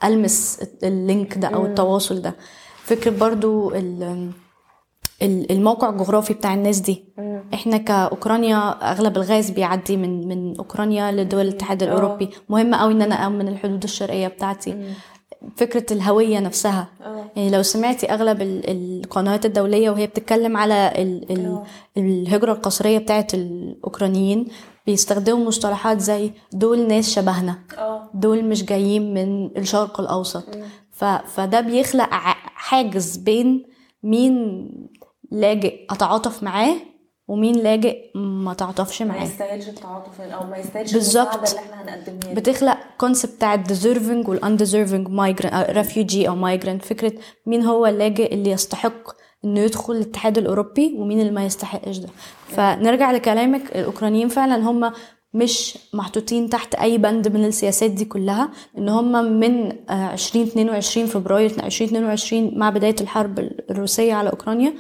ألمس 0.04 0.60
اللينك 0.82 1.38
ده 1.38 1.48
أو 1.48 1.66
التواصل 1.66 2.22
ده. 2.22 2.34
فكرة 2.82 3.10
برضو 3.10 3.74
ال- 3.74 4.30
الموقع 5.22 5.90
الجغرافي 5.90 6.34
بتاع 6.34 6.54
الناس 6.54 6.78
دي. 6.78 7.04
إحنا 7.54 7.76
كأوكرانيا 7.76 8.56
أغلب 8.92 9.16
الغاز 9.16 9.50
بيعدي 9.50 9.96
من 9.96 10.28
من 10.28 10.56
أوكرانيا 10.56 11.12
لدول 11.12 11.40
الاتحاد 11.40 11.82
الأوروبي. 11.82 12.30
مهم 12.48 12.74
قوي 12.74 12.92
إن 12.92 13.02
أنا 13.02 13.26
امن 13.26 13.48
الحدود 13.48 13.82
الشرقية 13.82 14.28
بتاعتي. 14.28 14.94
فكرة 15.56 15.92
الهوية 15.92 16.38
نفسها. 16.38 16.88
آه. 17.04 17.24
يعني 17.36 17.50
لو 17.50 17.62
سمعتي 17.62 18.06
أغلب 18.06 18.42
ال- 18.42 18.70
القنوات 18.70 19.46
الدولية 19.46 19.90
وهي 19.90 20.06
بتتكلم 20.06 20.56
على 20.56 20.92
ال 20.98 21.32
ال 21.32 21.46
آه. 21.46 21.64
الهجرة 21.96 22.52
القسريه 22.52 22.98
بتاعت 22.98 23.34
الأوكرانيين 23.34 24.46
بيستخدموا 24.86 25.46
مصطلحات 25.46 26.00
زي 26.00 26.30
دول 26.52 26.88
ناس 26.88 27.10
شبهنا. 27.10 27.58
آه. 27.78 28.10
دول 28.14 28.44
مش 28.44 28.64
جايين 28.64 29.14
من 29.14 29.58
الشرق 29.58 30.00
الأوسط. 30.00 30.44
ف... 30.90 31.04
فده 31.04 31.60
بيخلق 31.60 32.08
حاجز 32.54 33.16
بين 33.16 33.64
مين 34.02 34.68
لاجئ 35.30 35.84
أتعاطف 35.90 36.42
معاه 36.42 36.76
ومين 37.28 37.54
لاجئ 37.56 37.98
ما 38.14 38.54
تعاطفش 38.54 39.02
ما 39.02 39.08
معاه 39.08 39.24
يستاهلش 39.24 39.68
التعاطف 39.68 40.20
أو 40.20 40.46
ما 40.46 40.56
يستاهلش 40.58 40.92
بالظبط. 40.92 41.34
اللي 41.34 41.60
إحنا 41.60 41.82
هنقدمها. 41.82 42.34
بتخلق 42.34 42.76
concept 42.98 43.34
بتاع 43.34 43.54
ال 43.54 43.62
deserving 43.62 44.28
وال 44.28 44.41
undeserving 44.41 45.08
migrant 45.08 45.70
refugee 45.70 46.28
أو 46.28 46.34
migrant 46.36 46.84
فكرة 46.84 47.12
مين 47.46 47.62
هو 47.62 47.86
اللاجئ 47.86 48.34
اللي 48.34 48.50
يستحق 48.50 49.10
إنه 49.44 49.60
يدخل 49.60 49.92
الاتحاد 49.92 50.38
الأوروبي 50.38 50.94
ومين 50.98 51.20
اللي 51.20 51.32
ما 51.32 51.44
يستحقش 51.44 51.96
ده 51.96 52.08
فنرجع 52.48 53.10
لكلامك 53.12 53.76
الأوكرانيين 53.76 54.28
فعلا 54.28 54.70
هم 54.70 54.92
مش 55.34 55.78
محطوطين 55.94 56.48
تحت 56.50 56.74
أي 56.74 56.98
بند 56.98 57.28
من 57.28 57.44
السياسات 57.44 57.90
دي 57.90 58.04
كلها 58.04 58.50
إن 58.78 58.88
هم 58.88 59.12
من 59.40 59.72
آه، 59.90 60.12
2022 60.12 61.06
فبراير 61.06 61.50
2022 61.50 62.58
مع 62.58 62.70
بداية 62.70 62.96
الحرب 63.00 63.38
الروسية 63.70 64.14
على 64.14 64.30
أوكرانيا 64.30 64.74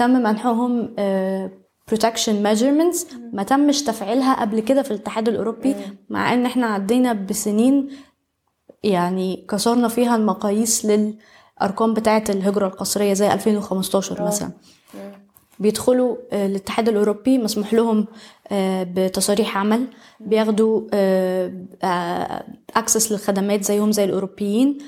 تم 0.00 0.10
منحهم 0.10 0.94
آه، 0.98 1.50
protection 1.90 2.44
measurements. 2.44 3.06
ما 3.32 3.42
تمش 3.42 3.82
تفعيلها 3.82 4.40
قبل 4.40 4.60
كده 4.60 4.82
في 4.82 4.90
الاتحاد 4.90 5.28
الأوروبي 5.28 5.76
مع 6.10 6.34
إن 6.34 6.46
إحنا 6.46 6.66
عدينا 6.66 7.12
بسنين 7.12 7.88
يعني 8.82 9.46
كسرنا 9.48 9.88
فيها 9.88 10.16
المقاييس 10.16 10.86
للأرقام 10.86 11.94
بتاعة 11.94 12.24
الهجرة 12.28 12.66
القسريه 12.66 13.12
زي 13.12 13.32
2015 13.32 14.22
مثلا. 14.22 14.50
بيدخلوا 15.58 16.16
آه، 16.32 16.46
الاتحاد 16.46 16.88
الأوروبي 16.88 17.38
مسموح 17.38 17.74
لهم 17.74 18.06
آه، 18.48 18.82
بتصاريح 18.82 19.58
عمل. 19.58 19.86
بياخدوا 20.20 20.82
access 22.76 23.12
للخدمات 23.12 23.64
زيهم 23.64 23.92
زي 23.92 24.04
الأوروبيين. 24.04 24.78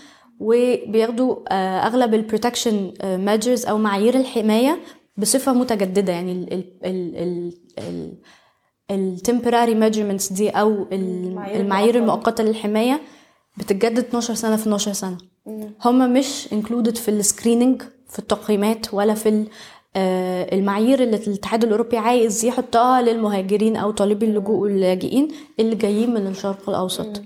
وبياخدوا 0.40 1.36
آه، 1.48 1.86
أغلب 1.86 2.14
ال 2.14 2.21
protection 2.21 2.92
measures 3.04 3.66
أو 3.66 3.78
معايير 3.78 4.14
الحماية 4.14 4.78
بصفة 5.16 5.52
متجددة 5.52 6.12
يعني 6.12 6.32
ال 6.32 6.52
ال 6.84 7.16
ال 7.16 7.52
ال 7.78 8.12
ال 8.90 8.98
temporary 8.98 9.74
measurements 9.74 10.32
دي 10.32 10.50
أو 10.50 10.68
ال- 10.92 11.38
المعايير. 11.54 11.94
المؤقتة. 11.96 12.44
للحماية 12.44 13.00
بتتجدد 13.58 13.98
12 13.98 14.34
سنة 14.34 14.56
في 14.56 14.62
12 14.62 14.92
سنة. 14.92 15.18
هم 15.84 16.12
مش 16.12 16.48
included 16.52 16.96
في 16.96 17.10
ال 17.10 17.17
screening 17.17 17.82
في 18.08 18.18
التقييمات 18.18 18.94
ولا 18.94 19.14
في 19.14 19.46
آه، 19.96 20.54
المعايير 20.54 21.02
اللي 21.02 21.16
الاتحاد 21.16 21.64
الأوروبي 21.64 21.96
عايز 21.96 22.44
يحطها 22.44 23.02
للمهاجرين 23.02 23.76
أو 23.76 23.90
طالبي 23.90 24.26
اللجوء 24.26 24.56
واللاجئين 24.56 25.28
اللي 25.60 25.74
جايين 25.76 26.14
من 26.14 26.26
الشرق 26.26 26.68
الأوسط. 26.68 27.22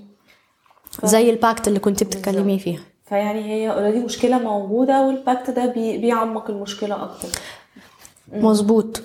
زي 1.05 1.31
ال 1.31 1.38
pact 1.38 1.69
اللي 1.69 1.79
كنت 1.79 2.05
بتتكلمي 2.05 2.59
فيها. 2.59 2.81
فيعني 3.05 3.41
هي 3.45 3.73
already 3.73 3.99
مشكلة 4.05 4.39
موجودة 4.39 5.07
وال 5.07 5.21
pact 5.21 5.51
ده 5.51 5.67
بي 5.67 5.99
بيعمق 5.99 6.51
المشكلة 6.51 7.03
أكتر. 7.03 7.29
مظبوط. 8.33 9.01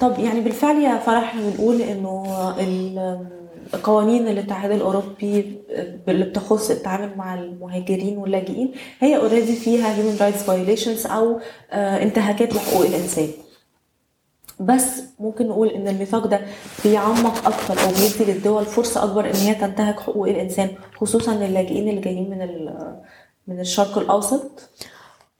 طب 0.00 0.18
يعني 0.18 0.40
بالفعل 0.40 0.76
يا 0.82 0.98
فرح 0.98 1.36
بنقول 1.36 1.82
إنه 1.82 2.24
ال- 2.60 3.26
القوانين 3.74 4.28
الاتحاد 4.28 4.70
الأوروبي 4.70 5.60
اللي 6.08 6.24
بتخص 6.24 6.70
التعامل 6.70 7.16
مع 7.16 7.34
المهاجرين 7.34 8.18
واللاجئين 8.18 8.72
هي 9.00 9.16
already 9.16 9.56
فيها 9.56 9.96
human 9.96 10.18
rights 10.20 10.46
violations 10.46 11.10
أو 11.10 11.40
آه، 11.70 12.02
انتهاكات 12.02 12.54
لحقوق 12.54 12.86
الإنسان. 12.86 13.28
بس 14.60 15.02
ممكن 15.20 15.48
نقول 15.48 15.68
إن 15.68 15.88
الميثاق 15.88 16.26
ده 16.26 16.40
بيعمق 16.84 17.46
أكتر 17.46 17.82
أو 17.84 17.88
بيدي 17.88 18.32
للدول 18.32 18.64
فرصة 18.64 19.04
أكبر 19.04 19.30
إن 19.30 19.34
هي 19.34 19.54
تنتهك 19.54 20.00
حقوق 20.00 20.28
الإنسان 20.28 20.68
خصوصا 20.96 21.34
للاجئين 21.34 21.88
اللي 21.88 22.00
جايين 22.00 22.30
من 22.30 22.68
من 23.46 23.60
الشرق 23.60 23.98
الأوسط. 23.98 24.68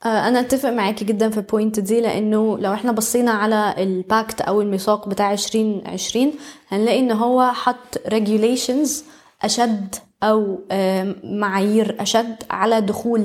آه، 0.07 0.29
أنا 0.29 0.41
أتفق 0.41 0.71
معاكي 0.71 1.05
جدا 1.05 1.31
في 1.31 1.37
ال 1.39 1.46
point 1.46 1.81
دي 1.81 2.01
لأنه 2.01 2.59
لو 2.59 2.73
إحنا 2.73 2.93
بصينا 2.93 3.31
على 3.31 3.75
ال 3.79 3.91
pact 3.91 4.41
أو 4.41 4.61
الميثاق 4.61 5.09
بتاع 5.09 5.33
2020 5.33 6.33
هنلاقي 6.69 6.99
إن 6.99 7.13
هو 7.13 7.53
حط 7.53 7.99
regulations 8.09 8.91
أشد 9.43 9.95
أو 10.23 10.59
آم، 10.73 11.17
معايير 11.25 11.97
أشد 12.01 12.37
على 12.51 12.81
دخول 12.81 13.21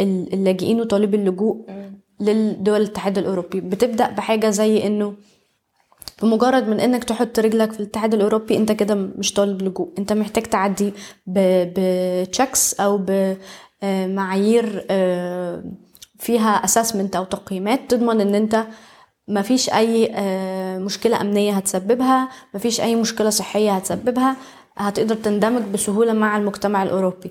ال- 0.00 0.32
اللاجئين 0.34 0.80
وطالبي 0.80 1.16
اللجوء 1.16 1.66
للدول 2.20 2.80
الاتحاد 2.80 3.18
الأوروبي. 3.18 3.60
بتبدأ 3.60 4.10
بحاجة 4.10 4.50
زي 4.50 4.86
إنه 4.86 5.14
بمجرد 6.22 6.68
من 6.68 6.80
إنك 6.80 7.04
تحط 7.04 7.38
رجلك 7.38 7.72
في 7.72 7.80
الاتحاد 7.80 8.14
الأوروبي 8.14 8.56
أنت 8.56 8.72
كده 8.72 8.94
مش 8.94 9.32
طالب 9.32 9.62
لجوء. 9.62 9.92
أنت 9.98 10.12
محتاج 10.12 10.42
تعدي 10.44 10.92
ب 11.26 11.48
checks 11.48 12.80
أو 12.80 12.98
بمعايير 13.82 14.86
فيها 16.18 16.64
assessment 16.64 17.16
أو 17.16 17.24
تقييمات 17.24 17.80
تضمن 17.90 18.20
إن 18.20 18.34
أنت 18.34 18.64
مفيش 19.28 19.70
أي 19.70 20.10
آه، 20.14 20.78
مشكلة 20.78 21.20
أمنية 21.20 21.52
هتسببها 21.52 22.28
مفيش 22.54 22.80
أي 22.80 22.96
مشكلة 22.96 23.30
صحية 23.30 23.70
هتسببها 23.72 24.36
هتقدر 24.76 25.14
تندمج 25.14 25.62
بسهولة 25.62 26.12
مع 26.12 26.36
المجتمع 26.36 26.82
الأوروبي. 26.82 27.30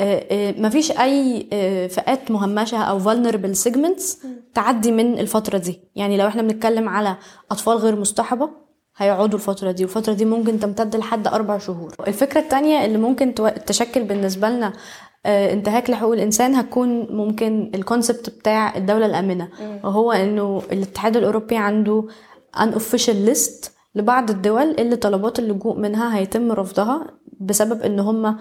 آه، 0.00 0.26
آه، 0.30 0.54
مفيش 0.60 0.90
أي 0.90 1.48
آه، 1.52 1.86
فئات 1.86 2.30
مهمشة 2.30 2.78
أو 2.78 3.00
vulnerable 3.00 3.56
segments 3.68 4.16
تعدي 4.54 4.92
من 4.92 5.18
الفترة 5.18 5.58
دي. 5.58 5.80
يعني 5.96 6.16
لو 6.16 6.26
إحنا 6.26 6.42
بنتكلم 6.42 6.88
على 6.88 7.16
أطفال 7.50 7.76
غير 7.76 7.96
مصطحبه 8.00 8.50
هيقعدوا 8.96 9.38
الفترة 9.38 9.70
دي 9.72 9.84
والفترة 9.84 10.12
دي 10.12 10.24
ممكن 10.24 10.60
تمتد 10.60 10.96
لحد 10.96 11.26
أربع 11.26 11.58
شهور. 11.58 11.94
الفكرة 12.08 12.40
التانية 12.40 12.84
اللي 12.84 12.98
ممكن 12.98 13.34
تشكل 13.66 14.02
بالنسبة 14.02 14.48
لنا 14.48 14.66
آه، 14.66 14.72
انتهاك 15.26 15.90
لحقوق 15.90 16.12
الإنسان 16.12 16.54
هتكون 16.54 17.06
ممكن 17.16 17.70
الكونسبت 17.74 18.30
بتاع 18.30 18.76
الدولة 18.76 19.06
الآمنة. 19.06 19.48
وهو 19.84 20.12
إنه 20.12 20.62
الاتحاد 20.72 21.16
الأوروبي 21.16 21.56
عنده 21.56 22.04
unofficial 22.56 23.28
list 23.28 23.68
لبعض 23.94 24.30
الدول 24.30 24.70
اللي 24.70 24.96
طلبات 24.96 25.38
اللجوء 25.38 25.76
منها 25.78 26.16
هيتم 26.18 26.52
رفضها 26.52 27.06
بسبب 27.40 27.82
إن 27.82 28.00
هم 28.00 28.36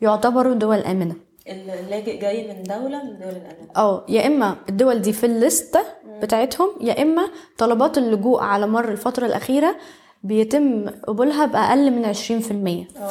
يعتبروا 0.00 0.54
دول 0.54 0.78
آمنة. 0.78 1.14
اللاجئ 1.48 2.20
جاي 2.20 2.48
من 2.48 2.62
دولة 2.62 3.02
من 3.04 3.18
دول 3.18 3.28
الأمان 3.28 3.68
آه 3.76 4.04
يا 4.08 4.26
إما 4.26 4.56
الدول 4.68 4.98
دي 5.02 5.12
في 5.12 5.26
الليسته 5.26 5.80
بتاعتهم 6.22 6.68
يا 6.80 7.02
إما 7.02 7.22
طلبات 7.58 7.98
اللجوء 7.98 8.40
على 8.40 8.66
مر 8.66 8.88
الفترة 8.88 9.26
الأخيرة 9.26 9.76
بيتم 10.22 10.86
قبولها 10.88 11.46
بأقل 11.46 11.90
من 11.90 12.14
20% 12.14 13.02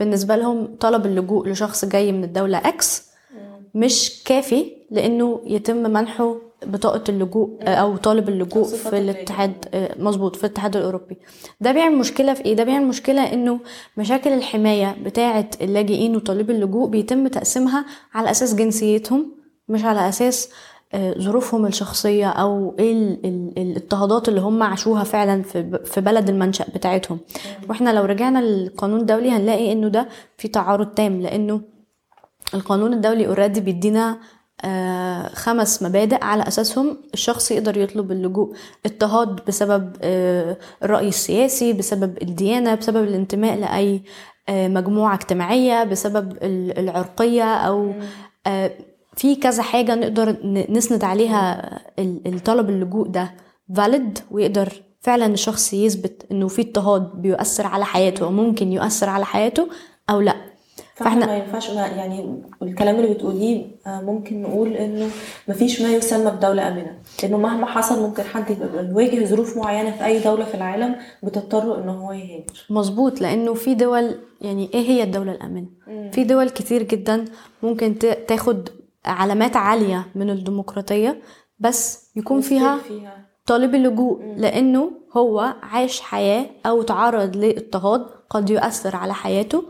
فبالنسبه 0.00 0.36
لهم 0.36 0.68
طلب 0.80 1.06
اللجوء 1.06 1.48
لشخص 1.48 1.84
جاي 1.84 2.12
من 2.12 2.24
الدولة 2.24 2.58
إكس 2.58 3.10
مش 3.74 4.22
كافي 4.24 4.72
لأنه 4.90 5.40
يتم 5.46 5.76
منحه 5.76 6.36
بطاقة 6.66 7.04
اللجوء 7.08 7.50
أو 7.62 7.96
طالب 7.96 8.28
اللجوء 8.28 8.64
في 8.64 8.98
الاتحاد 8.98 9.52
مظبوط 9.98 10.36
في 10.36 10.44
الاتحاد 10.44 10.76
الأوروبي. 10.76 11.16
ده 11.60 11.72
بيعمل 11.72 11.98
مشكلة 11.98 12.34
في 12.34 12.44
إيه؟ 12.44 12.54
ده 12.56 12.64
بيعمل 12.64 12.86
مشكلة 12.86 13.32
إنه 13.32 13.60
مشاكل 13.96 14.30
الحماية 14.32 14.96
بتاعة 15.04 15.50
اللاجئين 15.60 16.16
وطالبي 16.16 16.52
اللجوء 16.52 16.88
بيتم 16.88 17.28
تقسيمها 17.28 17.84
على 18.14 18.30
أساس 18.30 18.54
جنسيتهم 18.54 19.30
مش 19.68 19.84
على 19.84 20.08
أساس 20.08 20.50
ظروفهم 20.96 21.66
الشخصية 21.66 22.28
أو 22.30 22.74
إيه 22.78 22.92
ال- 22.92 23.26
ال- 23.26 23.52
الاضطهادات 23.58 24.28
اللي 24.28 24.40
هم 24.40 24.62
عاشوها 24.62 25.04
فعلا 25.04 25.42
في 25.84 26.00
بلد 26.00 26.28
المنشأ 26.28 26.64
بتاعتهم. 26.74 27.18
وإحنا 27.68 27.90
لو 27.90 28.04
رجعنا 28.04 28.38
للقانون 28.38 29.00
الدولي 29.00 29.30
هنلاقي 29.30 29.72
إنه 29.72 29.88
ده 29.88 30.08
في 30.38 30.48
تعارض 30.48 30.86
تام 30.86 31.20
لأنه 31.20 31.60
القانون 32.54 32.92
الدولي 32.92 33.26
اوريدي 33.26 33.60
بيدينا 33.60 34.18
آه، 34.64 35.28
خمس 35.28 35.82
مبادئ 35.82 36.24
على 36.24 36.42
أساسهم 36.48 36.96
الشخص 37.14 37.50
يقدر 37.50 37.76
يطلب 37.76 38.12
اللجوء. 38.12 38.54
اضطهاد 38.86 39.40
بسبب 39.48 39.96
آه، 40.02 40.56
الرأي 40.82 41.08
السياسي 41.08 41.72
بسبب 41.72 42.22
الديانة 42.22 42.74
بسبب 42.74 43.04
الانتماء 43.04 43.56
لأي 43.58 44.02
آه، 44.48 44.68
مجموعة 44.68 45.14
اجتماعية 45.14 45.84
بسبب 45.84 46.32
ال- 46.32 46.78
العرقية 46.78 47.54
أو 47.54 47.92
آه، 48.46 48.70
في 49.20 49.36
كذا 49.36 49.62
حاجة 49.62 49.94
نقدر 49.94 50.36
نسند 50.70 51.04
عليها 51.04 51.70
ال- 51.98 52.20
الطلب 52.34 52.70
اللجوء 52.70 53.06
ده 53.08 53.30
valid 53.72 54.20
ويقدر 54.30 54.82
فعلا 55.00 55.26
الشخص 55.26 55.72
يثبت 55.74 56.26
إنه 56.32 56.48
في 56.48 56.62
اضطهاد 56.62 57.10
بيؤثر 57.14 57.66
على 57.66 57.84
حياته 57.84 58.24
أو 58.24 58.30
ممكن 58.30 58.72
يؤثر 58.72 59.08
على 59.08 59.24
حياته 59.26 59.68
أو 60.10 60.20
لأ. 60.20 60.36
فاحنا 60.94 61.26
ما 61.26 61.36
ينفعش 61.36 61.70
ما 61.70 61.86
يعني 61.86 62.42
الكلام 62.62 62.96
اللي 62.96 63.14
بتقوليه 63.14 63.66
آه، 63.86 64.00
ممكن 64.00 64.42
نقول 64.42 64.72
إنه 64.72 65.08
مفيش 65.48 65.82
ما 65.82 65.88
يسمى 65.88 66.30
بدولة 66.30 66.68
آمنة. 66.68 66.98
لأنه 67.22 67.38
مهما 67.38 67.66
حصل 67.66 68.02
ممكن 68.02 68.22
حد 68.22 68.44
يواجه 68.90 69.24
ظروف 69.24 69.56
معينة 69.56 69.90
في 69.90 70.04
أي 70.04 70.18
دولة 70.18 70.44
في 70.44 70.54
العالم 70.54 70.96
بتضطره 71.22 71.78
إن 71.84 71.88
هو 71.88 72.12
يهاجر. 72.12 72.66
مظبوط 72.70 73.20
لأنه 73.20 73.54
في 73.54 73.74
دول 73.74 74.14
يعني 74.40 74.70
إيه 74.74 74.80
هي 74.88 75.02
الدولة 75.02 75.32
الآمنة؟ 75.32 75.66
في 76.12 76.24
دول 76.24 76.50
كتير 76.50 76.82
جدا 76.82 77.24
ممكن 77.62 77.98
تاخد 78.28 78.68
علامات 79.04 79.56
عالية 79.56 80.06
من 80.14 80.30
الديمقراطية 80.30 81.20
بس 81.58 82.10
يكون 82.16 82.40
فيها 82.40 82.78
فيها. 82.78 83.26
طالب 83.46 83.74
اللجوء 83.74 84.22
لأنه 84.36 84.90
هو 85.16 85.54
عاش 85.62 86.00
حياة 86.00 86.46
أو 86.66 86.82
تعرض 86.82 87.36
لاضطهاد 87.36 88.06
قد 88.30 88.50
يؤثر 88.50 88.96
على 88.96 89.14
حياته 89.14 89.62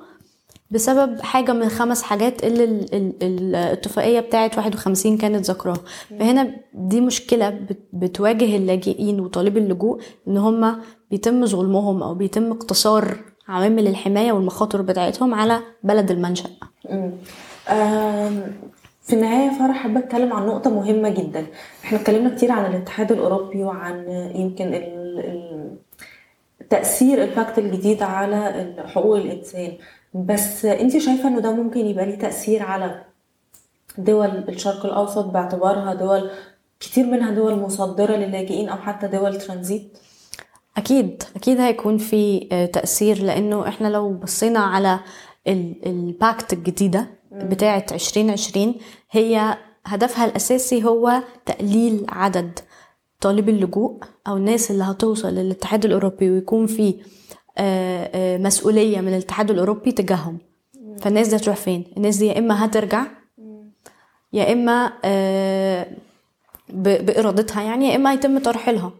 بسبب 0.71 1.21
حاجة 1.21 1.53
من 1.53 1.62
الخمس 1.62 2.03
حاجات 2.03 2.45
اللي 2.45 2.64
ال- 2.64 2.95
ال- 2.95 3.14
ال- 3.23 3.55
الاتفاقية 3.55 4.21
بتاعت 4.21 4.57
51 4.59 5.19
كانت 5.19 5.51
ذكراها 5.51 5.81
فهنا 6.21 6.57
دي 6.75 7.01
مشكلة 7.01 7.51
بت- 7.51 7.88
بتواجه 7.93 8.57
اللاجئين 8.57 9.21
وطالبي 9.21 9.61
اللجوء 9.61 10.01
إن 10.29 10.37
هم 10.37 10.81
بيتم 11.11 11.47
ظلمهم 11.47 12.03
أو 12.03 12.14
بيتم 12.14 12.51
اقتصار 12.53 13.16
عوامل 13.49 13.88
الحماية 13.88 14.33
والمخاطر 14.33 14.83
بتاعتهم 14.83 15.35
على 15.35 15.61
بلد 15.83 16.11
المنشأ. 16.11 16.51
في 19.03 19.13
النهاية 19.13 19.59
فرح 19.59 19.77
حابة 19.77 20.01
أتكلم 20.01 20.33
عن 20.33 20.47
نقطة 20.47 20.71
مهمة 20.71 21.09
جدا. 21.09 21.47
إحنا 21.85 22.01
اتكلمنا 22.01 22.37
كتير 22.37 22.53
عن 22.53 22.67
الاتحاد 22.75 23.13
الأوروبي 23.13 23.63
وعن 23.65 24.09
يمكن 24.35 24.75
ال- 24.75 25.77
تأثير 26.71 27.25
ال 27.25 27.31
pact 27.31 27.59
الجديد 27.59 28.03
على 28.03 28.75
حقوق 28.87 29.17
الإنسان. 29.17 29.73
بس 30.15 30.65
انت 30.65 30.99
شايفة 30.99 31.29
إنه 31.29 31.41
ده 31.41 31.53
ممكن 31.53 31.87
يبقى 31.87 32.07
ليه 32.07 32.19
تأثير 32.19 32.63
على 32.63 33.05
دول 33.99 34.27
الشرق 34.49 34.87
الأوسط 34.87 35.25
باعتبارها 35.25 35.95
دول 35.95 36.31
كتير 36.81 37.07
منها 37.07 37.31
دول 37.31 37.59
مصدرة 37.59 38.13
للاجئين 38.17 38.69
أو 38.69 38.77
حتى 38.77 39.07
دول 39.07 39.39
ترانزيت؟ 39.39 39.99
أكيد 40.77 41.23
أكيد 41.37 41.61
هيكون 41.61 41.99
في 41.99 42.41
تأثير 42.73 43.23
لأنه 43.23 43.69
إحنا 43.69 43.89
لو 43.89 44.13
بصينا 44.13 44.59
على 44.61 45.01
ال- 45.49 45.87
ال 45.87 46.00
pact 46.00 46.53
الجديدة 46.53 47.07
بتاعة 47.33 47.87
2020 47.93 48.75
هي 49.11 49.59
هدفها 49.87 50.25
الأساسي 50.25 50.85
هو 50.85 51.23
تقليل 51.47 52.07
عدد 52.09 52.59
طالبي 53.21 53.51
اللجوء 53.51 53.99
أو 54.29 54.37
الناس 54.37 54.71
اللي 54.71 54.85
هتوصل 54.85 55.29
للاتحاد 55.29 55.85
الأوروبي 55.85 56.31
ويكون 56.31 56.66
في 56.66 56.95
آه، 57.59 58.11
آه، 58.14 58.38
مسؤولية 58.38 59.01
من 59.01 59.09
الاتحاد 59.09 59.51
الأوروبي 59.51 59.93
تجاههم. 59.93 60.38
فالناس 61.01 61.29
دي 61.29 61.37
هتروح 61.37 61.57
فين؟ 61.57 61.85
الناس 61.97 62.16
دي 62.16 62.27
يا 62.27 62.38
إما 62.38 62.64
هترجع 62.64 63.07
يا 64.33 64.53
إما 64.53 64.93
آه، 65.05 65.87
ب- 66.69 67.07
بإرادتها 67.07 67.62
يعني 67.62 67.88
يا 67.88 67.97
إما 67.97 68.12
هيتم 68.12 68.38
ترحيلها 68.38 68.93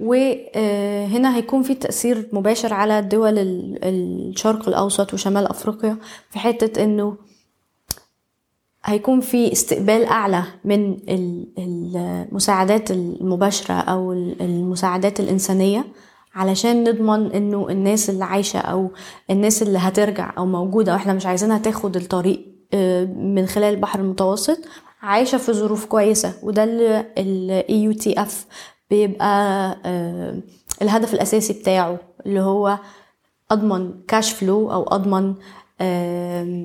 وهنا 0.00 1.36
هيكون 1.36 1.62
في 1.62 1.74
تأثير 1.74 2.28
مباشر 2.32 2.74
على 2.74 3.02
دول 3.02 3.38
ال- 3.38 3.78
الشرق 3.84 4.68
الأوسط 4.68 5.14
وشمال 5.14 5.46
أفريقيا 5.46 5.96
في 6.30 6.38
حتة 6.38 6.84
إنه 6.84 7.16
هيكون 8.84 9.20
في 9.20 9.52
استقبال 9.52 10.04
أعلى 10.04 10.42
من 10.64 10.92
ال- 10.92 11.46
المساعدات 11.58 12.90
المباشرة 12.90 13.74
أو 13.74 14.12
ال- 14.12 14.42
المساعدات 14.42 15.20
الإنسانية 15.20 15.84
علشان 16.34 16.84
نضمن 16.84 17.32
إنه 17.32 17.68
الناس 17.68 18.10
اللي 18.10 18.24
عايشة 18.24 18.58
أو 18.58 18.90
الناس 19.30 19.62
اللي 19.62 19.78
هترجع 19.78 20.32
أو 20.38 20.46
موجودة 20.46 20.92
وإحنا 20.92 21.12
مش 21.12 21.26
عايزينها 21.26 21.58
تاخد 21.58 21.96
الطريق 21.96 22.46
آه، 22.74 23.04
من 23.04 23.46
خلال 23.46 23.74
البحر 23.74 24.00
المتوسط 24.00 24.58
عايشة 25.02 25.38
في 25.38 25.52
ظروف 25.52 25.84
كويسة. 25.84 26.32
وده 26.42 26.64
اللي 26.64 27.06
ال 27.18 27.62
EUTF 27.94 28.32
بيبقى 28.90 29.76
آه، 29.84 30.38
الهدف 30.82 31.14
الأساسي 31.14 31.52
بتاعه 31.52 31.98
اللي 32.26 32.40
هو 32.40 32.78
أضمن 33.50 33.92
كاش 34.08 34.32
فلو 34.32 34.72
أو 34.72 34.82
أضمن 34.82 35.24
آم، 35.24 35.34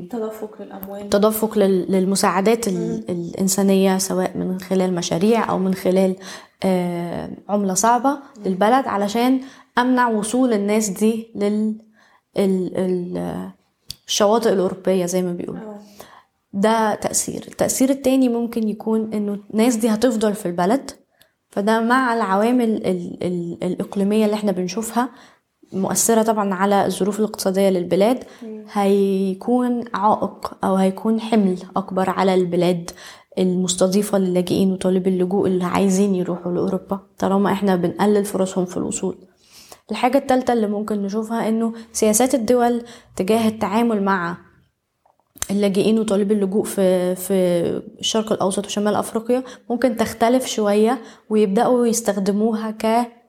تدفق 0.09 0.61
للأموال. 0.61 1.09
تدفق 1.09 1.57
لل- 1.57 1.91
للمساعدات 1.91 2.67
ال- 2.67 3.03
الإنسانية 3.09 3.97
سواء 3.97 4.37
من 4.37 4.59
خلال 4.59 4.93
مشاريع 4.95 5.49
أو 5.49 5.57
من 5.57 5.73
خلال 5.73 6.15
آه، 6.63 7.29
عملة 7.49 7.73
صعبة 7.73 8.17
للبلد 8.45 8.87
علشان 8.87 9.41
أمنع 9.77 10.07
وصول 10.09 10.53
الناس 10.53 10.89
دي 10.89 11.27
لل 11.35 11.75
ال- 12.37 12.77
ال- 12.77 13.49
الشواطئ 14.07 14.53
الأوروبية 14.53 15.05
زي 15.05 15.21
ما 15.21 15.33
بيقولوا. 15.33 15.61
آه. 15.61 15.79
ده 16.53 16.95
تأثير. 16.95 17.45
التأثير 17.47 17.89
التاني 17.89 18.29
ممكن 18.29 18.69
يكون 18.69 19.13
إنه 19.13 19.39
الناس 19.53 19.75
دي 19.75 19.89
هتفضل 19.89 20.33
في 20.33 20.45
البلد 20.45 20.91
فده 21.49 21.79
مع 21.81 22.13
العوامل 22.13 22.69
ال 22.85 23.23
ال 23.23 23.57
الإقليمية 23.63 24.25
اللي 24.25 24.35
إحنا 24.35 24.51
بنشوفها 24.51 25.09
مؤثرة 25.73 26.21
طبعا 26.21 26.53
على 26.53 26.85
الظروف 26.85 27.19
الاقتصادية 27.19 27.69
للبلاد 27.69 28.23
هيكون 28.73 29.83
عائق 29.93 30.53
أو 30.63 30.75
هيكون 30.75 31.21
حمل 31.21 31.57
أكبر 31.75 32.09
على 32.09 32.33
البلاد 32.33 32.91
المستضيفة 33.39 34.17
للاجئين 34.17 34.71
وطالبي 34.71 35.09
اللجوء 35.09 35.47
اللي 35.47 35.63
عايزين 35.65 36.15
يروحوا 36.15 36.51
لأوروبا 36.51 36.99
طالما 37.19 37.51
إحنا 37.51 37.75
بنقلل 37.75 38.25
فرصهم 38.25 38.65
في 38.65 38.77
الوصول. 38.77 39.17
الحاجة 39.91 40.17
التالتة 40.17 40.53
اللي 40.53 40.67
ممكن 40.67 41.01
نشوفها 41.01 41.49
إنه 41.49 41.73
سياسات 41.93 42.35
الدول 42.35 42.81
تجاه 43.15 43.47
التعامل 43.47 44.03
مع 44.03 44.37
اللاجئين 45.51 45.99
وطالبي 45.99 46.33
اللجوء 46.33 46.63
في 46.63 47.15
في 47.15 47.33
الشرق 47.99 48.31
الأوسط 48.31 48.65
وشمال 48.65 48.95
أفريقيا 48.95 49.43
ممكن 49.69 49.97
تختلف 49.97 50.45
شوية 50.45 51.01
ويبدأوا 51.29 51.87
يستخدموها 51.87 52.71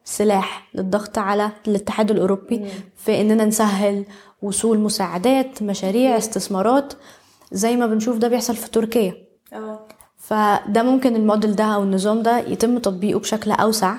كسلاح 0.05 0.69
للضغط 0.75 1.19
على 1.19 1.51
الاتحاد 1.69 2.11
الأوروبي 2.11 2.65
في 2.97 3.21
إننا 3.21 3.45
نسهل 3.45 4.05
وصول 4.43 4.79
مساعدات 4.79 5.63
مشاريع 5.63 6.17
استثمارات 6.17 6.93
زي 7.53 7.77
ما 7.77 7.87
بنشوف 7.87 8.17
ده 8.19 8.29
بيحصل 8.29 8.57
في 8.57 8.71
تركيا. 8.71 9.15
آه. 9.53 9.87
فده 10.17 10.83
ممكن 10.83 11.17
الموديل 11.17 11.57
ده 11.57 11.65
أو 11.65 11.83
النظام 11.83 12.23
ده 12.23 12.39
يتم 12.39 12.79
تطبيقه 12.79 13.19
بشكل 13.21 13.51
أوسع 13.51 13.97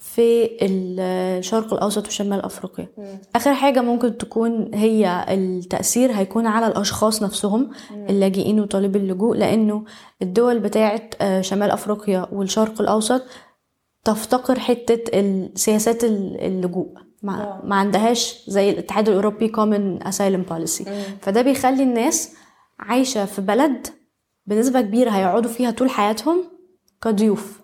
في 0.00 0.50
الشرق 0.62 1.72
الأوسط 1.74 2.06
وشمال 2.06 2.44
أفريقيا. 2.44 2.88
آخر 3.36 3.54
حاجة 3.54 3.80
ممكن 3.80 4.18
تكون 4.18 4.70
هي 4.74 5.26
التأثير 5.28 6.12
هيكون 6.12 6.46
على 6.46 6.66
الأشخاص 6.66 7.22
نفسهم 7.22 7.70
اللاجئين 7.92 8.60
وطالبي 8.60 8.98
اللجوء 8.98 9.36
لأنه 9.36 9.84
الدول 10.22 10.58
بتاعه 10.58 11.00
آه، 11.20 11.40
شمال 11.40 11.70
أفريقيا 11.70 12.26
والشرق 12.32 12.80
الأوسط 12.80 13.22
تفتقر 14.06 14.58
حتة 14.58 15.20
السياسات 15.20 16.04
اللجوء. 16.04 16.94
ما, 17.22 17.42
آه. 17.42 17.60
ما 17.64 17.76
عندهاش 17.76 18.44
زي 18.48 18.70
الاتحاد 18.70 19.08
الأوروبي 19.08 19.48
common 19.48 20.04
asylum 20.04 20.52
policy. 20.52 20.88
فده 21.22 21.42
بيخلي 21.42 21.82
الناس 21.82 22.34
عايشة 22.78 23.24
في 23.24 23.40
بلد 23.42 23.86
بنسبة 24.46 24.80
كبيرة 24.80 25.10
هيقعدوا 25.10 25.50
فيها 25.50 25.70
طول 25.70 25.90
حياتهم 25.90 26.44
كضيوف. 27.02 27.60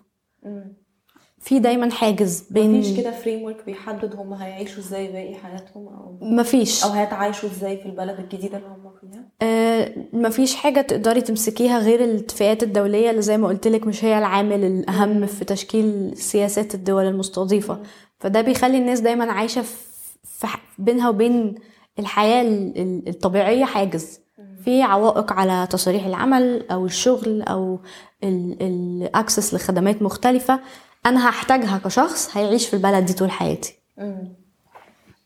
في 1.43 1.59
دايما 1.59 1.91
حاجز 1.91 2.43
بين 2.51 2.79
مفيش 2.79 2.97
كده 2.97 3.11
فريم 3.11 3.43
ورك 3.43 3.65
بيحدد 3.65 4.15
هم 4.15 4.33
هيعيشوا 4.33 4.79
إزاي 4.79 5.07
باقي 5.11 5.35
حياتهم 5.35 5.87
أو 5.87 6.17
مفيش. 6.21 6.83
أو 6.83 6.89
هيتعايشوا 6.89 7.49
إزاي 7.49 7.77
في 7.77 7.85
البلد 7.85 8.19
الجديدة 8.19 8.57
اللي 8.57 8.67
هم 8.69 8.91
فيها؟ 9.01 9.23
آه، 9.41 9.91
مفيش 10.13 10.55
حاجة 10.55 10.81
تقدري 10.81 11.21
تمسكيها 11.21 11.79
غير 11.79 12.03
الاتفاقات 12.03 12.63
الدولية 12.63 13.09
اللي 13.09 13.21
زي 13.21 13.37
ما 13.37 13.47
قلتلك 13.47 13.87
مش 13.87 14.05
هي 14.05 14.17
العامل 14.17 14.63
الأهم 14.63 15.25
في 15.25 15.45
تشكيل 15.45 16.17
سياسات 16.17 16.75
الدول 16.75 17.05
المستضيفة. 17.05 17.79
فده 18.19 18.41
بيخلي 18.41 18.77
الناس 18.77 18.99
دايما 18.99 19.31
عايشة 19.31 19.61
في 19.61 20.47
بينها 20.77 21.09
وبين 21.09 21.55
الحياة 21.99 22.41
ال- 22.41 22.77
ال- 22.77 23.09
الطبيعية 23.09 23.65
حاجز. 23.65 24.19
في 24.65 24.81
عوائق 24.81 25.33
على 25.33 25.67
تصاريح 25.69 26.05
العمل 26.05 26.69
أو 26.71 26.85
الشغل 26.85 27.41
أو 27.41 27.79
الأكسس 28.23 29.53
لخدمات 29.53 30.01
مختلفة. 30.01 30.59
أنا 31.05 31.29
هحتاجها 31.29 31.77
كشخص 31.85 32.37
هيعيش 32.37 32.67
في 32.67 32.73
البلد 32.73 33.05
دي 33.05 33.13
طول 33.13 33.31
حياتي. 33.31 33.75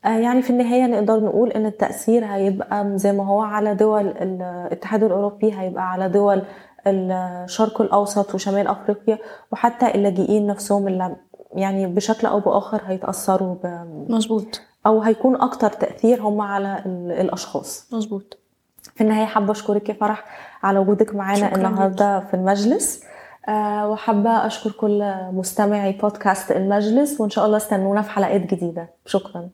آه، 0.06 0.17
يعني 0.17 0.41
في 0.41 0.50
النهاية 0.50 0.86
نقدر 0.88 1.19
نقول 1.23 1.50
إن 1.52 1.65
التأثير 1.65 2.26
هيبقى 2.26 2.97
زي 2.97 3.12
ما 3.13 3.28
هو 3.28 3.41
على 3.41 3.76
دول 3.76 4.08
الاتحاد 4.08 5.04
الأوروبي 5.04 5.54
هيبقى 5.54 5.91
على 5.91 6.10
دول 6.10 6.41
الشرق 6.88 7.82
الأوسط 7.82 8.36
وشمال 8.36 8.67
أفريقيا 8.67 9.17
وحتى 9.52 9.95
اللاجئين 9.95 10.47
نفسهم 10.47 10.88
اللي 10.88 11.15
يعني 11.56 11.88
بشكل 11.88 12.28
أو 12.28 12.39
بآخر 12.39 12.82
هيتأثروا 12.86 13.56
ب... 13.63 13.88
مظبوط. 14.10 14.62
أو 14.86 15.02
هيكون 15.02 15.41
أكتر 15.41 15.69
تأثير 15.71 16.21
هم 16.21 16.41
على 16.41 16.84
ال- 16.86 17.12
الأشخاص. 17.12 17.93
مظبوط. 17.93 18.38
في 18.95 19.02
النهاية 19.02 19.26
حابة 19.26 19.52
أشكرك 19.52 19.89
يا 19.89 19.93
فرح 19.93 20.23
على 20.63 20.80
وجودك 20.80 21.15
معانا 21.15 21.50
شكراً 21.50 21.67
النهاردة 21.67 22.19
في 22.19 22.34
المجلس. 22.34 23.04
آه، 23.50 23.88
وحابة 23.89 24.30
أشكر 24.30 24.71
كل 24.71 25.13
مستمعي 25.32 25.91
بودكاست 25.91 26.52
المجلس 26.52 27.21
وإن 27.21 27.30
شاء 27.30 27.45
الله 27.45 27.58
استنونا 27.58 28.02
في 28.02 28.10
حلقات 28.10 28.41
جديدة. 28.41 28.89
شكراً. 29.06 29.50